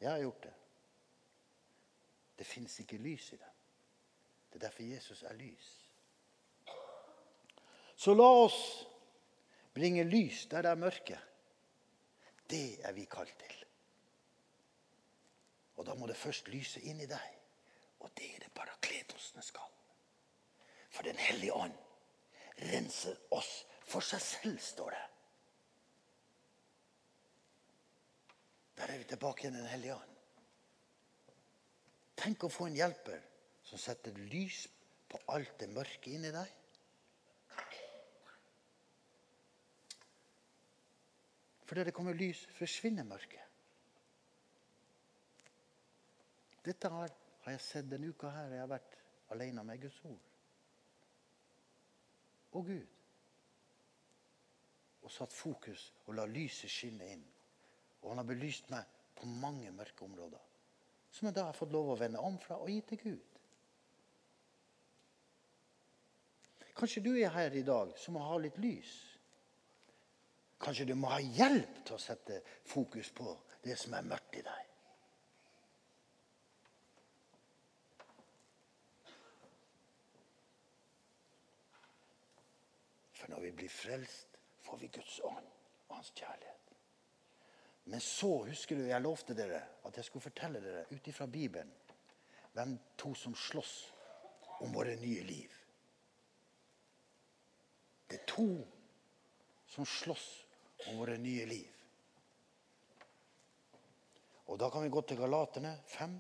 [0.01, 0.55] Jeg har gjort det.
[2.43, 3.59] Det fins ikke lys i dem.
[4.51, 5.67] Det er derfor Jesus er lys.
[7.95, 8.57] Så la oss
[9.75, 11.19] bringe lys der det er mørke.
[12.51, 13.63] Det er vi kalt til.
[15.79, 17.39] Og da må det først lyse inn i deg.
[18.03, 19.71] Og det er det parakletosene skal.
[20.91, 21.79] For Den hellige ånd
[22.59, 25.05] renser oss for seg selv, står det.
[28.83, 30.12] Der er vi tilbake igjen Den hellige ånd.
[32.19, 33.23] Tenk å få en hjelper
[33.67, 34.67] som setter lys
[35.11, 36.59] på alt det mørke inni deg.
[41.65, 43.49] For der det kommer lys, forsvinner mørket.
[46.63, 48.99] Dette har, har jeg sett denne uka her jeg har vært
[49.35, 50.29] alene med Guds ord.
[52.53, 52.99] Og Gud
[55.03, 57.25] og satt fokus og la lyset skinne inn.
[58.03, 58.87] Og han har belyst meg
[59.19, 60.52] på mange mørke områder.
[61.13, 63.33] Som jeg da har fått lov å vende om fra og gi til Gud.
[66.73, 68.93] Kanskje du er her i dag som må ha litt lys.
[70.63, 72.41] Kanskje du må ha hjelp til å sette
[72.71, 74.69] fokus på det som er mørkt i deg.
[83.19, 85.47] For når vi blir frelst får vi Guds ånd
[85.89, 86.62] og hans kjærlighet.
[87.85, 91.73] Men så husker du jeg lovte dere at jeg skulle fortelle dere ut ifra Bibelen
[92.53, 93.75] hvem to som slåss
[94.63, 95.51] om våre nye liv.
[98.11, 98.49] Det er to
[99.73, 100.27] som slåss
[100.91, 101.69] om våre nye liv.
[104.53, 106.19] Og Da kan vi gå til Galaterne 5,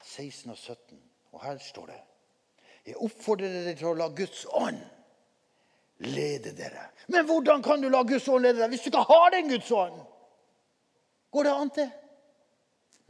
[0.00, 1.02] 16 og 17.
[1.32, 2.00] Og her står det
[2.86, 4.78] Jeg oppfordrer dere til å la Guds ånd
[6.04, 6.90] lede dere.
[7.08, 9.70] Men hvordan kan du la Guds ånd lede deg hvis du ikke har den Guds
[9.74, 9.96] ånd?
[11.34, 11.88] Går det an til?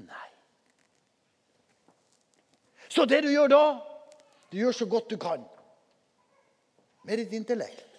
[0.00, 0.28] Nei.
[2.88, 3.64] Så det du gjør da,
[4.48, 5.44] du gjør så godt du kan
[7.04, 7.90] med ditt intellekt.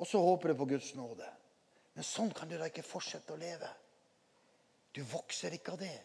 [0.00, 1.28] Og så håper du på Guds nåde.
[1.92, 3.68] Men sånn kan du da ikke fortsette å leve.
[4.96, 5.98] Du vokser ikke av det.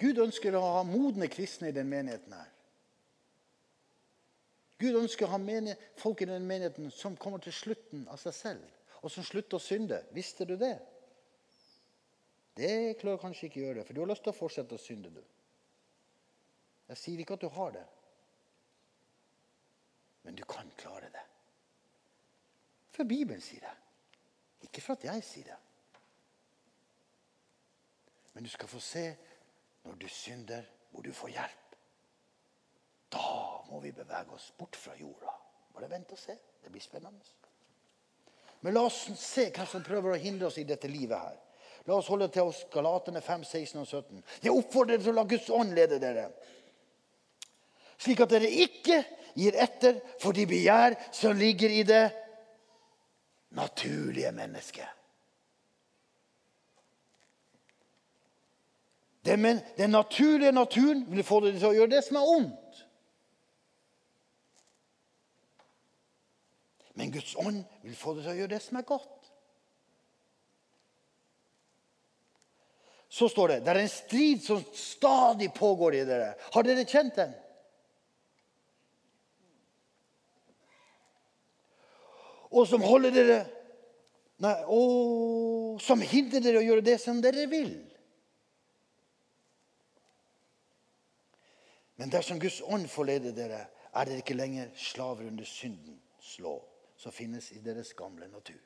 [0.00, 2.49] Gud ønsker å ha modne kristne i den menigheten her.
[4.80, 8.64] Gud ønsker å ha folk i den menigheten som kommer til slutten av seg selv,
[9.02, 9.98] og som slutter å synde.
[10.16, 10.78] Visste du det?
[12.56, 15.10] Det klarer kanskje ikke å gjøre, for du har lyst til å fortsette å synde.
[15.10, 15.22] du.
[16.88, 17.86] Jeg sier ikke at du har det,
[20.24, 21.22] men du kan klare det.
[22.90, 23.76] For Bibelen sier det.
[24.66, 25.60] Ikke for at jeg sier det.
[28.34, 29.06] Men du skal få se
[29.84, 31.59] når du synder, hvor du får hjelp.
[33.70, 35.32] Må vi bevege oss bort fra jorda.
[35.74, 36.34] Bare vent og se.
[36.62, 37.22] Det blir spennende.
[38.60, 41.38] Men la oss se hva som prøver å hindre oss i dette livet her.
[41.88, 44.22] La oss holde til oss Galatene 5, 16 og 17.
[44.44, 46.26] Jeg oppfordrer dere til å la Guds ånd lede dere,
[48.00, 48.98] slik at dere ikke
[49.38, 52.04] gir etter for de begjær som ligger i det
[53.56, 54.96] naturlige mennesket.
[59.24, 62.59] Den naturlige naturen vil få dere til å gjøre det som er ondt.
[67.00, 69.28] Men Guds ånd vil få deg til å gjøre det som er godt.
[73.08, 76.34] Så står det det er en strid som stadig pågår i dere.
[76.52, 77.32] Har dere kjent den?
[82.52, 83.38] Og som holder dere
[84.44, 87.72] nei, og som hindrer dere å gjøre det som dere vil.
[91.96, 96.62] Men dersom Guds ånd får lede dere, er dere ikke lenger slaver under syndens lov,
[97.00, 98.60] som finnes i deres gamle natur.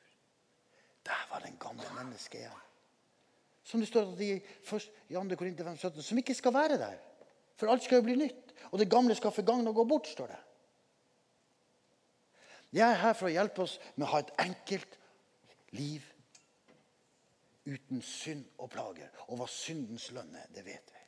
[1.05, 2.63] Der var den gamle mennesket igjen.
[3.65, 4.33] Som det står i,
[4.67, 4.79] 2.
[5.39, 6.97] Korinter 5, 17, som ikke skal være der.
[7.55, 8.51] For alt skal jo bli nytt.
[8.71, 10.41] Og det gamle skal forgagne og gå bort, står det.
[12.75, 14.99] Jeg er her for å hjelpe oss med å ha et enkelt
[15.77, 16.03] liv
[17.65, 19.09] uten synd og plager.
[19.29, 21.03] Og hva syndens lønn er, det vet vi.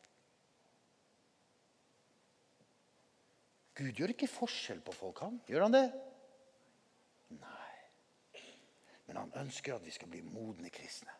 [3.78, 5.41] Gud gjør ikke forskjell på folk, han.
[5.51, 5.86] Gjør han det?
[7.36, 7.73] Nei.
[9.07, 11.11] Men han ønsker at vi skal bli modne kristne.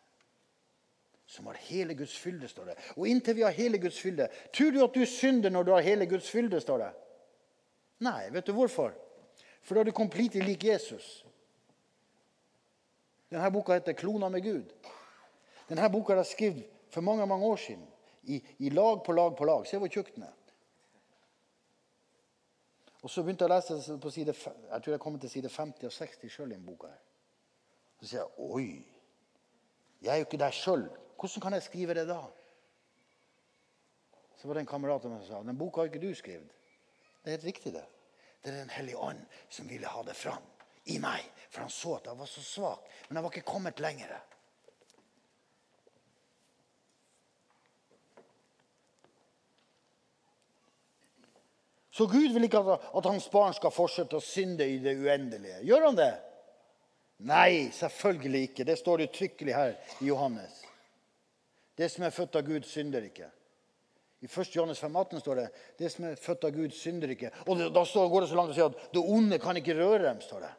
[1.28, 2.78] Som har hele Guds fylde, står det.
[2.96, 5.84] Og inntil vi har hele Guds fylde Tror du at du synder når du har
[5.84, 6.92] hele Guds fylde, står det?
[8.00, 8.30] Nei.
[8.32, 8.94] Vet du hvorfor?
[9.62, 11.26] For da er du completely lik Jesus.
[13.32, 14.72] Denne boka heter 'Klona med Gud'.
[15.70, 17.88] Denne boka er skrevet for mange mange år siden.
[18.24, 19.68] I, I, lag på lag på lag.
[19.68, 20.34] Se hvor tjukk den er.
[23.02, 24.34] Og så begynte jeg å lese på side,
[24.72, 26.88] jeg tror jeg kommer til side 50 og 60 sjøl i denne boka.
[26.88, 27.07] her.
[28.00, 28.68] Så sier jeg oi,
[30.02, 30.86] jeg er jo ikke der sjøl.
[31.18, 32.22] Hvordan kan jeg skrive det da?
[34.38, 36.54] Så var det en kamerat som sa den boka har ikke du skrevet.
[37.24, 37.86] Det er helt riktig, det.
[38.44, 39.20] Det er Den hellige ånd
[39.50, 40.44] som ville ha det fram
[40.86, 41.26] i meg.
[41.50, 42.86] For han så at jeg var så svak.
[43.08, 44.14] Men jeg var ikke kommet lenger.
[51.92, 55.64] Så Gud vil ikke at hans barn skal fortsette å synde i det uendelige.
[55.66, 56.12] Gjør han det?
[57.18, 58.64] Nei, selvfølgelig ikke.
[58.64, 60.62] Det står uttrykkelig her i Johannes.
[61.78, 63.30] Det som er født av Gud, synder ikke.
[64.22, 64.56] I 1.
[64.56, 65.48] Johannes 5, 18 står det
[65.78, 67.32] det som er født av Gud, synder ikke.
[67.46, 70.22] Og Da går det så langt å si at det onde kan ikke røre dem.
[70.22, 70.54] står det.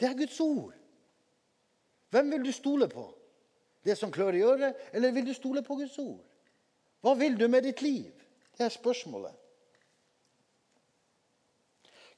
[0.00, 0.74] Det er Guds ord.
[2.10, 3.14] Hvem vil du stole på?
[3.84, 6.20] Det som klør i øret, eller vil du stole på Guds ord?
[7.00, 8.12] Hva vil du med ditt liv?
[8.58, 9.32] Det er spørsmålet.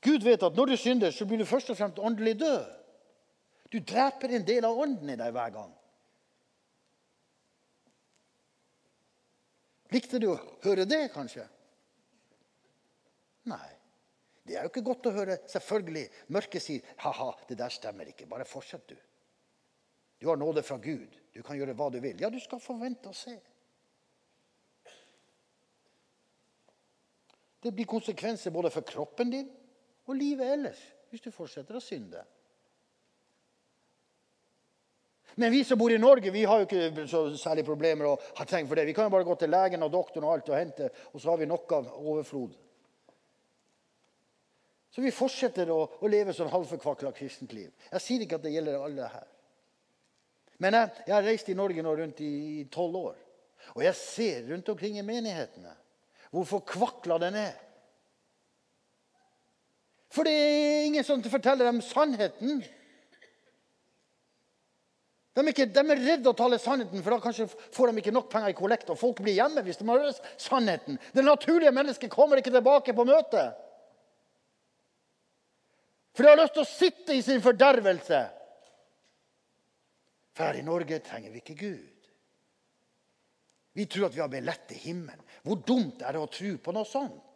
[0.00, 2.62] Gud vet at når du synder, så blir du først og fremst åndelig død.
[3.72, 5.74] Du dreper en del av ånden i deg hver gang.
[9.90, 11.44] Likte du å høre det, kanskje?
[13.50, 13.68] Nei.
[14.46, 15.36] Det er jo ikke godt å høre.
[15.50, 16.06] Selvfølgelig.
[16.34, 18.28] Mørket sier ha-ha, det der stemmer ikke.
[18.30, 18.96] Bare fortsett, du.
[20.20, 21.14] Du har nåde fra Gud.
[21.34, 22.18] Du kan gjøre hva du vil.
[22.22, 23.36] Ja, du skal forvente å se.
[27.60, 29.48] Det blir konsekvenser både for kroppen din
[30.10, 32.22] og livet ellers hvis du fortsetter å synde.
[35.38, 38.48] Men vi som bor i Norge, vi har jo ikke så særlig problemer og har
[38.50, 38.86] trengt for det.
[38.88, 41.30] Vi kan jo bare gå til legen og doktoren og alt og hente, og så
[41.30, 42.56] har vi nok av overflod.
[44.90, 47.70] Så vi fortsetter å, å leve sånn halvforkvakla kristent liv.
[47.92, 49.28] Jeg sier ikke at det gjelder alle her.
[50.60, 53.20] Men jeg, jeg har reist i Norge nå rundt i tolv år.
[53.76, 55.76] Og jeg ser rundt omkring i menighetene
[56.30, 57.54] hvor forkvakla den er.
[60.10, 62.60] For det er ingen som forteller dem sannheten.
[65.30, 68.14] De er, ikke, de er redde å tale sannheten, for da kanskje får de ikke
[68.16, 68.90] nok penger i kollekt.
[68.90, 70.02] Og folk blir hjemme hvis de har
[70.34, 70.98] sannheten.
[71.14, 73.54] Det naturlige mennesket kommer ikke tilbake på møtet.
[76.16, 78.20] For de har lyst til å sitte i sin fordervelse.
[80.34, 82.10] For her i Norge trenger vi ikke Gud.
[83.78, 85.22] Vi tror at vi har billett til himmelen.
[85.46, 87.29] Hvor dumt er det å tro på noe sånt?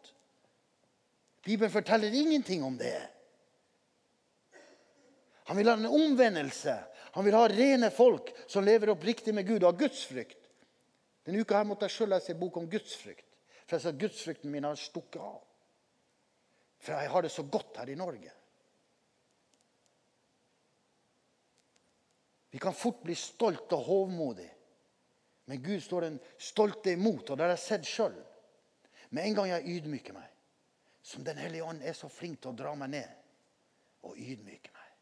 [1.45, 3.09] Bibelen forteller ingenting om det.
[5.45, 6.83] Han vil ha en omvendelse.
[7.13, 10.49] Han vil ha rene folk som lever oppriktig med Gud og har gudsfrykt.
[11.25, 13.27] Denne uka her måtte jeg sjøl lese en bok om gudsfrykt.
[13.65, 15.39] For jeg sa at gudsfrykten min har stukket av.
[16.81, 18.33] For jeg har det så godt her i Norge.
[22.49, 24.51] Vi kan fort bli stolte og hovmodige.
[25.45, 28.15] Men Gud står den stolte imot, og det har jeg sett sjøl.
[29.13, 30.29] Med en gang jeg ydmyker meg,
[31.05, 33.09] som Den hellige ånd er så flink til å dra meg ned
[34.09, 34.93] og ydmyke meg,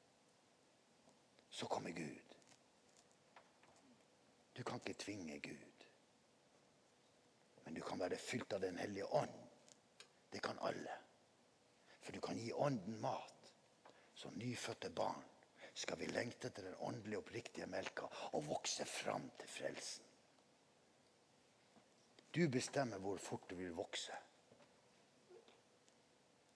[1.47, 2.33] så kommer Gud.
[4.51, 5.85] Du kan ikke tvinge Gud.
[7.63, 9.37] Men du kan være fylt av Den hellige ånd.
[10.33, 10.97] Det kan alle.
[12.01, 13.53] For du kan gi ånden mat.
[14.13, 15.23] Som nyfødte barn
[15.73, 20.11] skal vi lengte etter den åndelige, oppriktige melka og vokse fram til frelsen.
[22.35, 24.19] Du bestemmer hvor fort du vil vokse.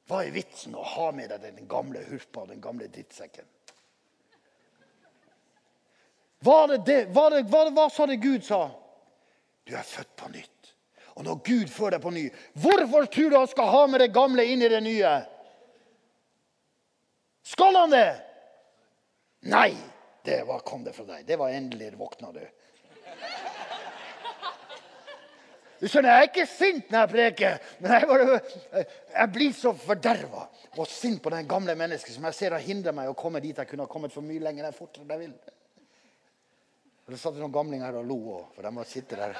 [0.07, 3.47] Hva er vitsen å ha med deg den gamle hurpa og den gamle drittsekken?
[6.45, 8.67] Hva, det, det, var det, hva, hva sa det Gud sa?
[9.67, 10.71] Du er født på nytt.
[11.17, 12.27] Og når Gud fører deg på ny,
[12.61, 15.13] hvorfor tror du han skal ha med det gamle inn i det nye?
[17.47, 18.09] Skal han det?
[19.49, 19.71] Nei,
[20.27, 21.25] det var, kom det fra deg.
[21.27, 22.43] Det var endelig våkna du.
[25.77, 29.73] Du skjønner, Jeg er ikke sint når jeg preker, men jeg, bare, jeg blir så
[29.77, 30.47] forderva
[30.77, 33.57] og sint på den gamle mennesket som jeg ser har hindra meg å komme dit
[33.57, 35.35] jeg kunne ha kommet for mye lenger enn fortere enn jeg vil.
[37.07, 39.37] Og Det satt noen gamlinger her og lo òg, for de må sitte der.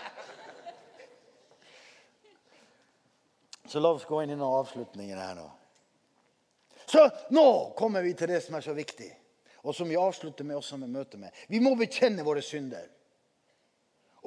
[3.68, 5.48] Så la oss gå inn i noen avslutninger her nå.
[6.88, 7.02] Så
[7.36, 9.10] nå kommer vi til det som er så viktig,
[9.68, 11.34] og som vi avslutter med også med møtet med.
[11.52, 12.88] Vi må bekjenne våre synder.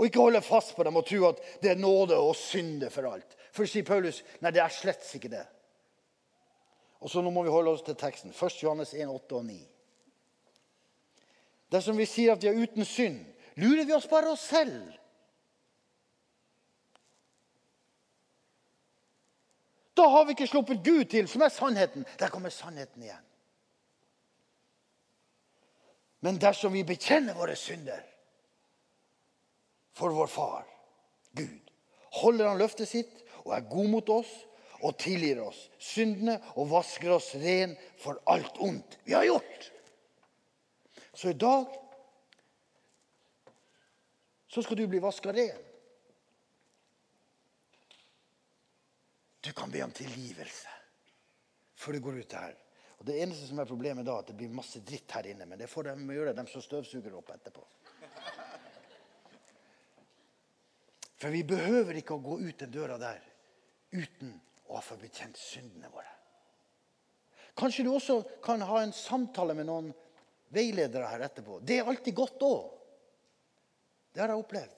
[0.01, 3.05] Og ikke holde fast på dem og tro at det er nåde og synde for
[3.05, 3.34] alt.
[3.53, 5.42] For sier Paulus nei, det er slett ikke det.
[7.05, 8.32] Og så nå må vi holde oss til teksten.
[8.32, 8.62] 1.
[8.62, 9.59] Johannes 1, 8 og 9.
[11.76, 13.20] Dersom vi sier at vi er uten synd,
[13.61, 14.88] lurer vi oss bare oss selv.
[20.01, 22.09] Da har vi ikke sluppet Gud til, som er sannheten.
[22.18, 23.26] Der kommer sannheten igjen.
[26.24, 28.01] Men dersom vi bekjenner våre synder,
[30.01, 30.64] for vår far,
[31.36, 31.72] Gud.
[32.22, 34.30] Holder han løftet sitt og er god mot oss
[34.80, 39.68] og tilgir oss syndene og vasker oss ren for alt ondt vi har gjort.
[41.12, 41.68] Så i dag
[44.51, 45.66] så skal du bli vaska ren.
[49.40, 50.72] Du kan be om tilgivelse
[51.80, 52.57] før du går ut her.
[53.01, 55.46] Og Det eneste som er problemet da, at det blir masse dritt her inne.
[55.48, 57.62] Men det får de gjøre, de som støvsuger opp etterpå.
[61.21, 63.21] For vi behøver ikke å gå ut den døra der
[63.93, 64.33] uten
[64.71, 66.09] å ha fått bekjent syndene våre.
[67.59, 69.91] Kanskje du også kan ha en samtale med noen
[70.55, 71.59] veiledere her etterpå.
[71.61, 72.62] Det er alltid godt òg.
[74.14, 74.77] Det har jeg opplevd.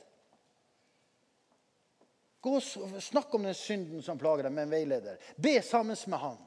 [2.43, 5.21] Gå og Snakk om den synden som plager deg, med en veileder.
[5.39, 6.41] Be sammen med han.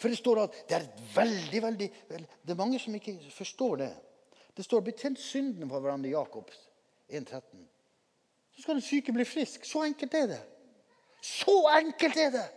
[0.00, 3.92] For det står at det er veldig, veldig Det er mange som ikke forstår det.
[4.56, 6.69] Det står 'bekjent syndene for hverandre' Jakobs
[7.10, 7.66] 1,13.
[8.52, 9.64] Så skal den syke bli frisk.
[9.64, 10.40] Så enkelt er det.
[11.22, 12.48] Så enkelt er det!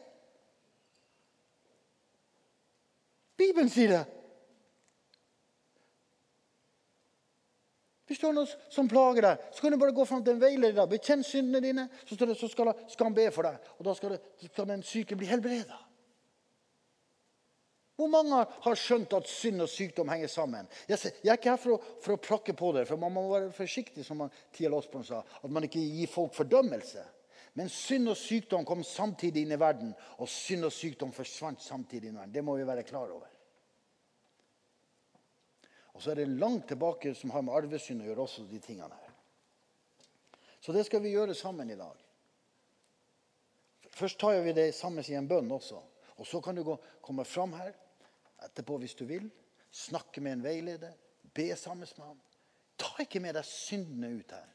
[3.37, 4.03] Bibelen sier det.
[8.07, 10.41] Hvis du har noe som plager deg, så kan du bare gå fram til en
[10.43, 10.85] veileder.
[10.91, 12.17] Bekjenn syndene dine, så,
[12.51, 13.71] skal, han be for deg.
[13.79, 15.79] Og da skal, skal den syke bli helbreda.
[17.95, 20.69] Hvor mange har skjønt at synd og sykdom henger sammen?
[20.89, 23.51] Jeg er ikke her for å, for å prakke på det, for man må være
[23.53, 24.23] forsiktig, som
[24.53, 27.03] Tia Osborn sa, at man ikke gir folk fordømmelse.
[27.53, 32.09] Men synd og sykdom kom samtidig inn i verden, og synd og sykdom forsvant samtidig.
[32.09, 32.33] inn i verden.
[32.33, 33.29] Det må vi være klar over.
[35.93, 38.89] Og så er det langt tilbake som har med arvesynd å gjøre, også de tingene
[38.89, 39.13] her.
[40.63, 41.93] Så det skal vi gjøre sammen i dag.
[43.93, 45.77] Først tar vi det sammen i en bønn også.
[46.17, 47.73] Og så kan du gå, komme fram her
[48.45, 49.29] etterpå hvis du vil.
[49.73, 50.93] Snakke med en veileder.
[51.33, 52.19] Be sammen med ham.
[52.77, 54.49] Ta ikke med deg syndene ut her.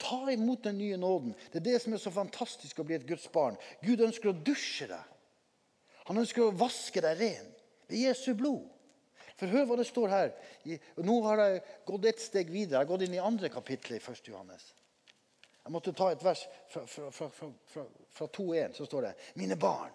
[0.00, 1.34] Ta imot den nye nåden.
[1.52, 3.56] Det er det som er så fantastisk å bli et Guds barn.
[3.84, 5.10] Gud ønsker å dusje deg.
[6.08, 7.50] Han ønsker å vaske deg ren
[7.88, 8.66] ved Jesu blod.
[9.38, 10.32] For hør hva det står her.
[11.02, 12.78] Nå har jeg gått et steg videre.
[12.78, 14.28] Jeg har gått inn i andre kapittel i 1.
[14.30, 14.68] Johannes.
[15.64, 18.76] Jeg måtte ta et vers fra, fra, fra, fra, fra 2.1.
[18.76, 19.94] Så står det Mine barn,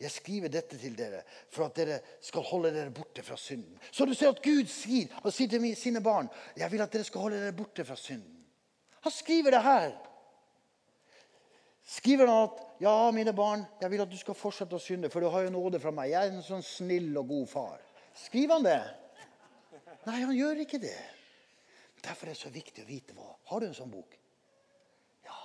[0.00, 1.22] jeg skriver dette til dere
[1.52, 3.78] for at dere skal holde dere borte fra synden.
[3.90, 7.06] Så du ser at Gud sier, og sier til sine barn jeg vil at dere
[7.08, 8.44] skal holde dere borte fra synden.
[9.06, 9.90] Han skriver det her.
[11.86, 15.22] Skriver han at ja, mine barn, jeg vil at du skal fortsette å synde, for
[15.22, 16.10] du har jo nåde fra meg.
[16.10, 17.84] Jeg er en sånn snill og god far.
[18.18, 18.80] Skriver han det?
[20.06, 20.98] Nei, han gjør ikke det.
[22.02, 23.28] Derfor er det så viktig å vite hva.
[23.50, 24.18] Har du en sånn bok?
[25.26, 25.38] Ja.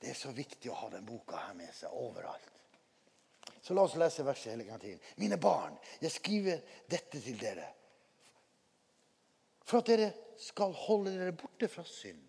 [0.00, 2.52] Det er så viktig å ha den boka her med seg overalt.
[3.64, 5.00] Så la oss lese verset hele tiden.
[5.16, 6.60] Mine barn, jeg skriver
[6.90, 7.70] dette til dere
[9.64, 12.20] for at dere skal holde dere borte fra synd.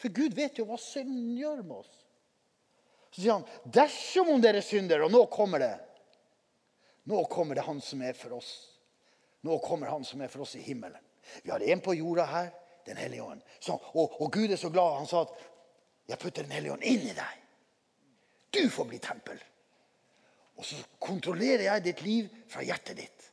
[0.00, 1.92] For Gud vet jo hva synden gjør med oss.
[3.12, 5.74] Så sier han, dersom om dere synder, og nå kommer det
[7.10, 8.50] Nå kommer det Han som er for oss.
[9.42, 11.02] Nå kommer Han som er for oss i himmelen.
[11.42, 12.52] Vi har en på jorda her,
[12.86, 13.42] Den hellige ånd.
[13.60, 14.96] Så, og, og, Gud er så glad.
[14.98, 15.28] Han sa at
[16.08, 17.42] 'Jeg putter Den hellige ånd inn i deg'.
[18.50, 19.38] Du får bli tempel.
[20.62, 23.24] Og så kontrollerer jeg ditt liv fra hjertet ditt.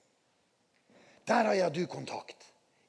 [1.29, 2.47] Der har jeg du kontakt.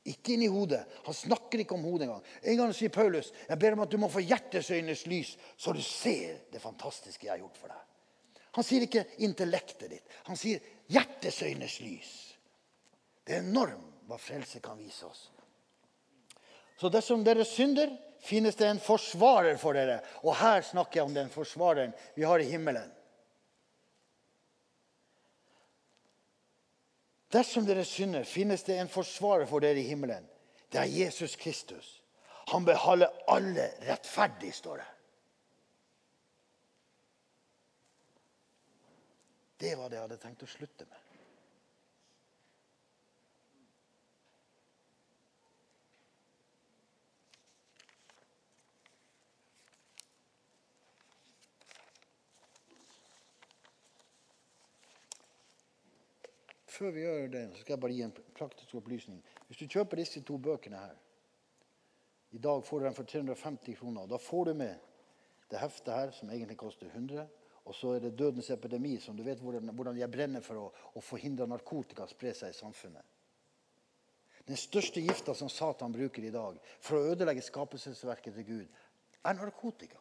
[0.09, 0.81] Ikke inn i hodet.
[1.05, 2.23] Han snakker ikke om hodet engang.
[2.41, 5.83] En gang sier Paulus jeg ber om at du må få hjertesøynes lys, så du
[5.85, 7.83] ser det fantastiske jeg har gjort for deg.
[8.57, 10.15] Han sier ikke intellektet ditt.
[10.31, 12.15] Han sier hjertesøynes lys.
[13.21, 15.27] Det er enormt hva frelse kan vise oss.
[16.81, 17.93] Så dersom dere synder,
[18.25, 20.01] finnes det en forsvarer for dere.
[20.25, 22.89] Og her snakker jeg om den forsvareren vi har i himmelen.
[27.31, 30.27] Dersom dere synder, finnes det en forsvarer for dere i himmelen.
[30.71, 32.01] Det er Jesus Kristus.
[32.51, 34.89] Han beholder alle rettferdig, står det.
[39.61, 41.10] Det var det jeg hadde tenkt å slutte med.
[56.73, 59.21] Før vi gjør det, så skal jeg bare gi en praktisk opplysning.
[59.47, 60.97] Hvis du kjøper disse to bøkene her
[62.31, 64.07] I dag får du dem for 350 kroner.
[64.07, 64.75] Da får du med
[65.51, 67.27] det heftet her, som egentlig koster 100.
[67.65, 70.69] Og så er det dødens epidemi, som du vet hvordan, hvordan jeg brenner for å,
[70.95, 73.03] å forhindre narkotika spre seg i samfunnet.
[74.47, 78.79] Den største gifta som Satan bruker i dag for å ødelegge skapelsesverket til Gud,
[79.27, 79.99] er narkotika.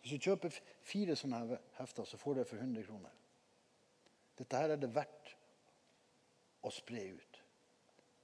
[0.00, 0.54] Hvis du kjøper
[0.86, 3.16] fire sånne hefter, så får du det for 100 kroner.
[4.38, 5.34] Dette her er det verdt
[6.66, 7.42] å spre ut.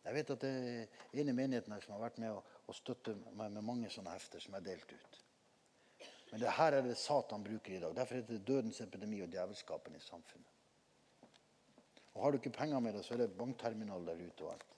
[0.05, 3.17] Jeg vet at det er en i menigheten her som har vært med å støtte
[3.33, 5.21] meg med mange sånne hefter som er delt ut.
[6.31, 7.95] Men det her er det Satan bruker i dag.
[7.97, 10.51] Derfor heter det dødens epidemi og djevelskapen i samfunnet.
[12.15, 14.71] Og Har du ikke penger med deg, så er det bankterminal der ute og alt.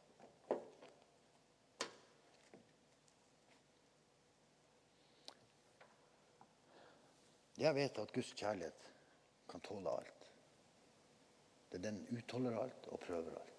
[7.56, 8.88] Jeg vet at Guds kjærlighet
[9.48, 10.25] kan tåle alt.
[11.82, 13.56] Den utholder alt og prøver alt.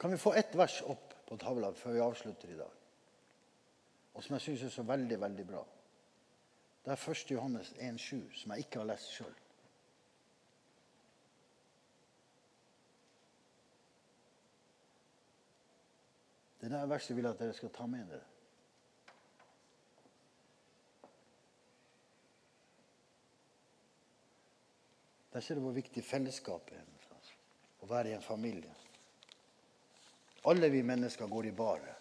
[0.00, 2.72] Kan vi få ett vers opp på tavla før vi avslutter i dag?
[4.14, 5.62] Og som jeg syns er så veldig, veldig bra.
[6.82, 7.30] Det er 1.
[7.30, 9.38] Johannes 1,7, som jeg ikke har lest sjøl.
[16.60, 18.31] Det der verset vil jeg at dere skal ta med dere.
[25.32, 26.88] Der ser du hvor viktig fellesskapet er.
[27.82, 28.70] Å være i en familie.
[30.46, 31.94] Alle vi mennesker går i bare.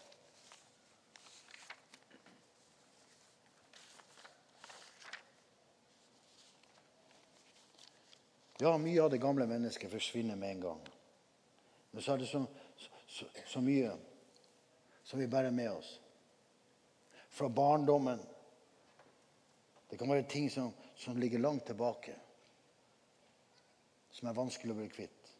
[8.61, 10.81] Ja, mye av det gamle mennesket forsvinner med en gang.
[11.91, 12.43] Men så er det så,
[13.09, 13.95] så, så mye
[15.03, 15.95] som vi bærer med oss.
[17.29, 18.21] Fra barndommen.
[19.89, 22.20] Det kan være ting som, som ligger langt tilbake
[24.11, 25.33] som er vanskelig å bli kvitt.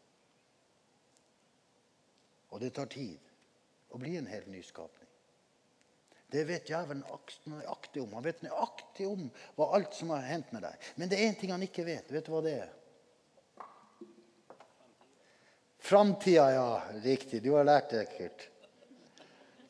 [2.52, 3.32] Og det tar tid
[3.92, 5.08] å bli en helt nyskapning.
[6.32, 7.02] Det vet djevelen
[7.52, 8.12] nøyaktig om.
[8.16, 9.26] Han vet nøyaktig om
[9.56, 10.86] hva alt som har hendt med deg.
[10.96, 12.08] Men det er én ting han ikke vet.
[12.12, 12.70] Vet du hva det er?
[15.82, 16.82] Framtida, ja.
[17.04, 17.42] Riktig.
[17.44, 18.46] Du har lært det, Kurt.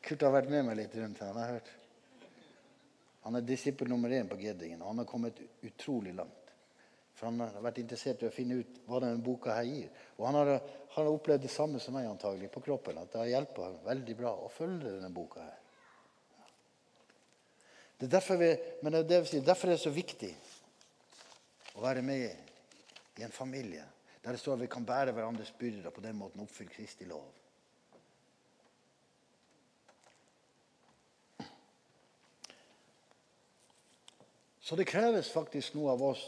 [0.03, 1.33] Kurt har vært med meg litt rundt her.
[1.33, 1.73] Han, har hørt.
[3.25, 6.42] han er disippel nummer én på Geddingen, han har kommet utrolig langt.
[7.23, 9.91] For han har vært interessert i å finne ut hva denne boka her gir.
[10.17, 10.49] Og han har,
[11.07, 12.99] opplevd det samme som meg antagelig på kroppen.
[12.99, 15.61] At det har hjulpet veldig bra å følge denne boka her.
[17.95, 18.51] Det er derfor, vi,
[18.83, 20.33] men det er, derfor er det så viktig
[21.79, 22.27] å være med
[23.15, 23.87] i en familie
[24.19, 27.07] der det står at vi kan bære hverandres byrder og på den måten oppfylle Kristi
[27.07, 27.23] lov.
[34.59, 36.27] Så det kreves faktisk noe av oss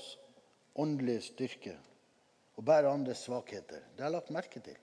[0.76, 1.76] åndelig styrke
[2.56, 3.84] og bære andres svakheter.
[3.95, 4.77] Det har jeg lagt merke til.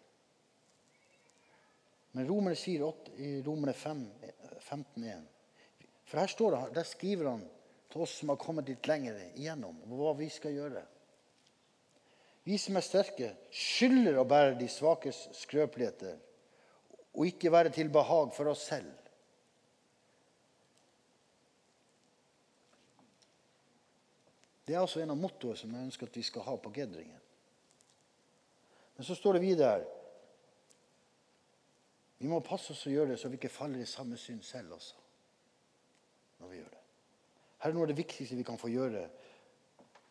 [2.12, 2.84] Men Romerne sier
[3.16, 5.28] i Romerne 15,1
[6.04, 7.44] For her står det, der skriver han
[7.92, 10.82] til oss som har kommet litt lenger igjennom, hva vi skal gjøre.
[12.44, 16.18] Vi som er sterke, skylder å bære de svakes skrøpeligheter
[17.12, 18.90] og ikke være til behag for oss selv.
[24.72, 27.18] Det er også en av mottoene som jeg ønsker at vi skal ha på Gedringen.
[28.96, 29.82] Men så står det videre
[32.16, 34.72] Vi må passe oss å gjøre det så vi ikke faller i samme synd selv
[34.78, 34.96] også.
[36.38, 36.80] Når vi gjør det.
[37.58, 39.04] Her er noe av det viktigste vi kan få gjøre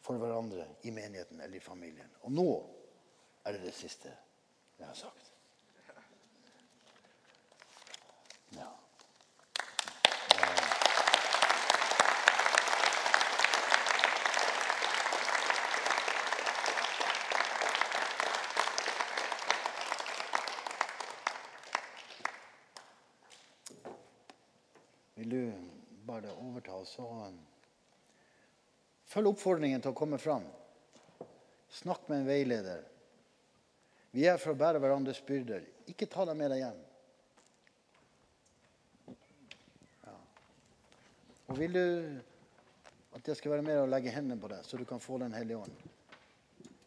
[0.06, 2.14] for hverandre i menigheten eller i familien.
[2.22, 2.48] Og nå
[3.42, 4.14] er det det siste
[4.78, 5.34] jeg har sagt.
[8.60, 8.70] Ja.
[25.22, 25.54] Vil du
[26.62, 27.32] overta og så
[29.12, 30.46] Følg oppfordringen til å komme fram.
[31.68, 32.86] Snakk med en veileder.
[34.16, 35.66] Vi er for å bære hverandres byrder.
[35.92, 36.78] Ikke ta dem med deg hjem.
[40.06, 40.16] Ja.
[41.52, 41.84] Og vil du
[43.20, 45.36] at jeg skal være med og legge hendene på deg, så du kan få Den
[45.36, 45.76] hellige ånd?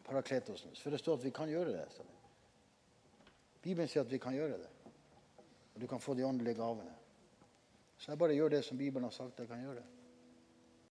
[0.07, 0.73] Parakletosen.
[0.81, 1.85] For det står at vi kan gjøre det.
[3.61, 4.73] Bibelen sier at vi kan gjøre det.
[5.75, 7.04] Og du kan få de åndelige gavene.
[7.97, 9.83] Så jeg bare gjør det som Bibelen har sagt jeg kan gjøre.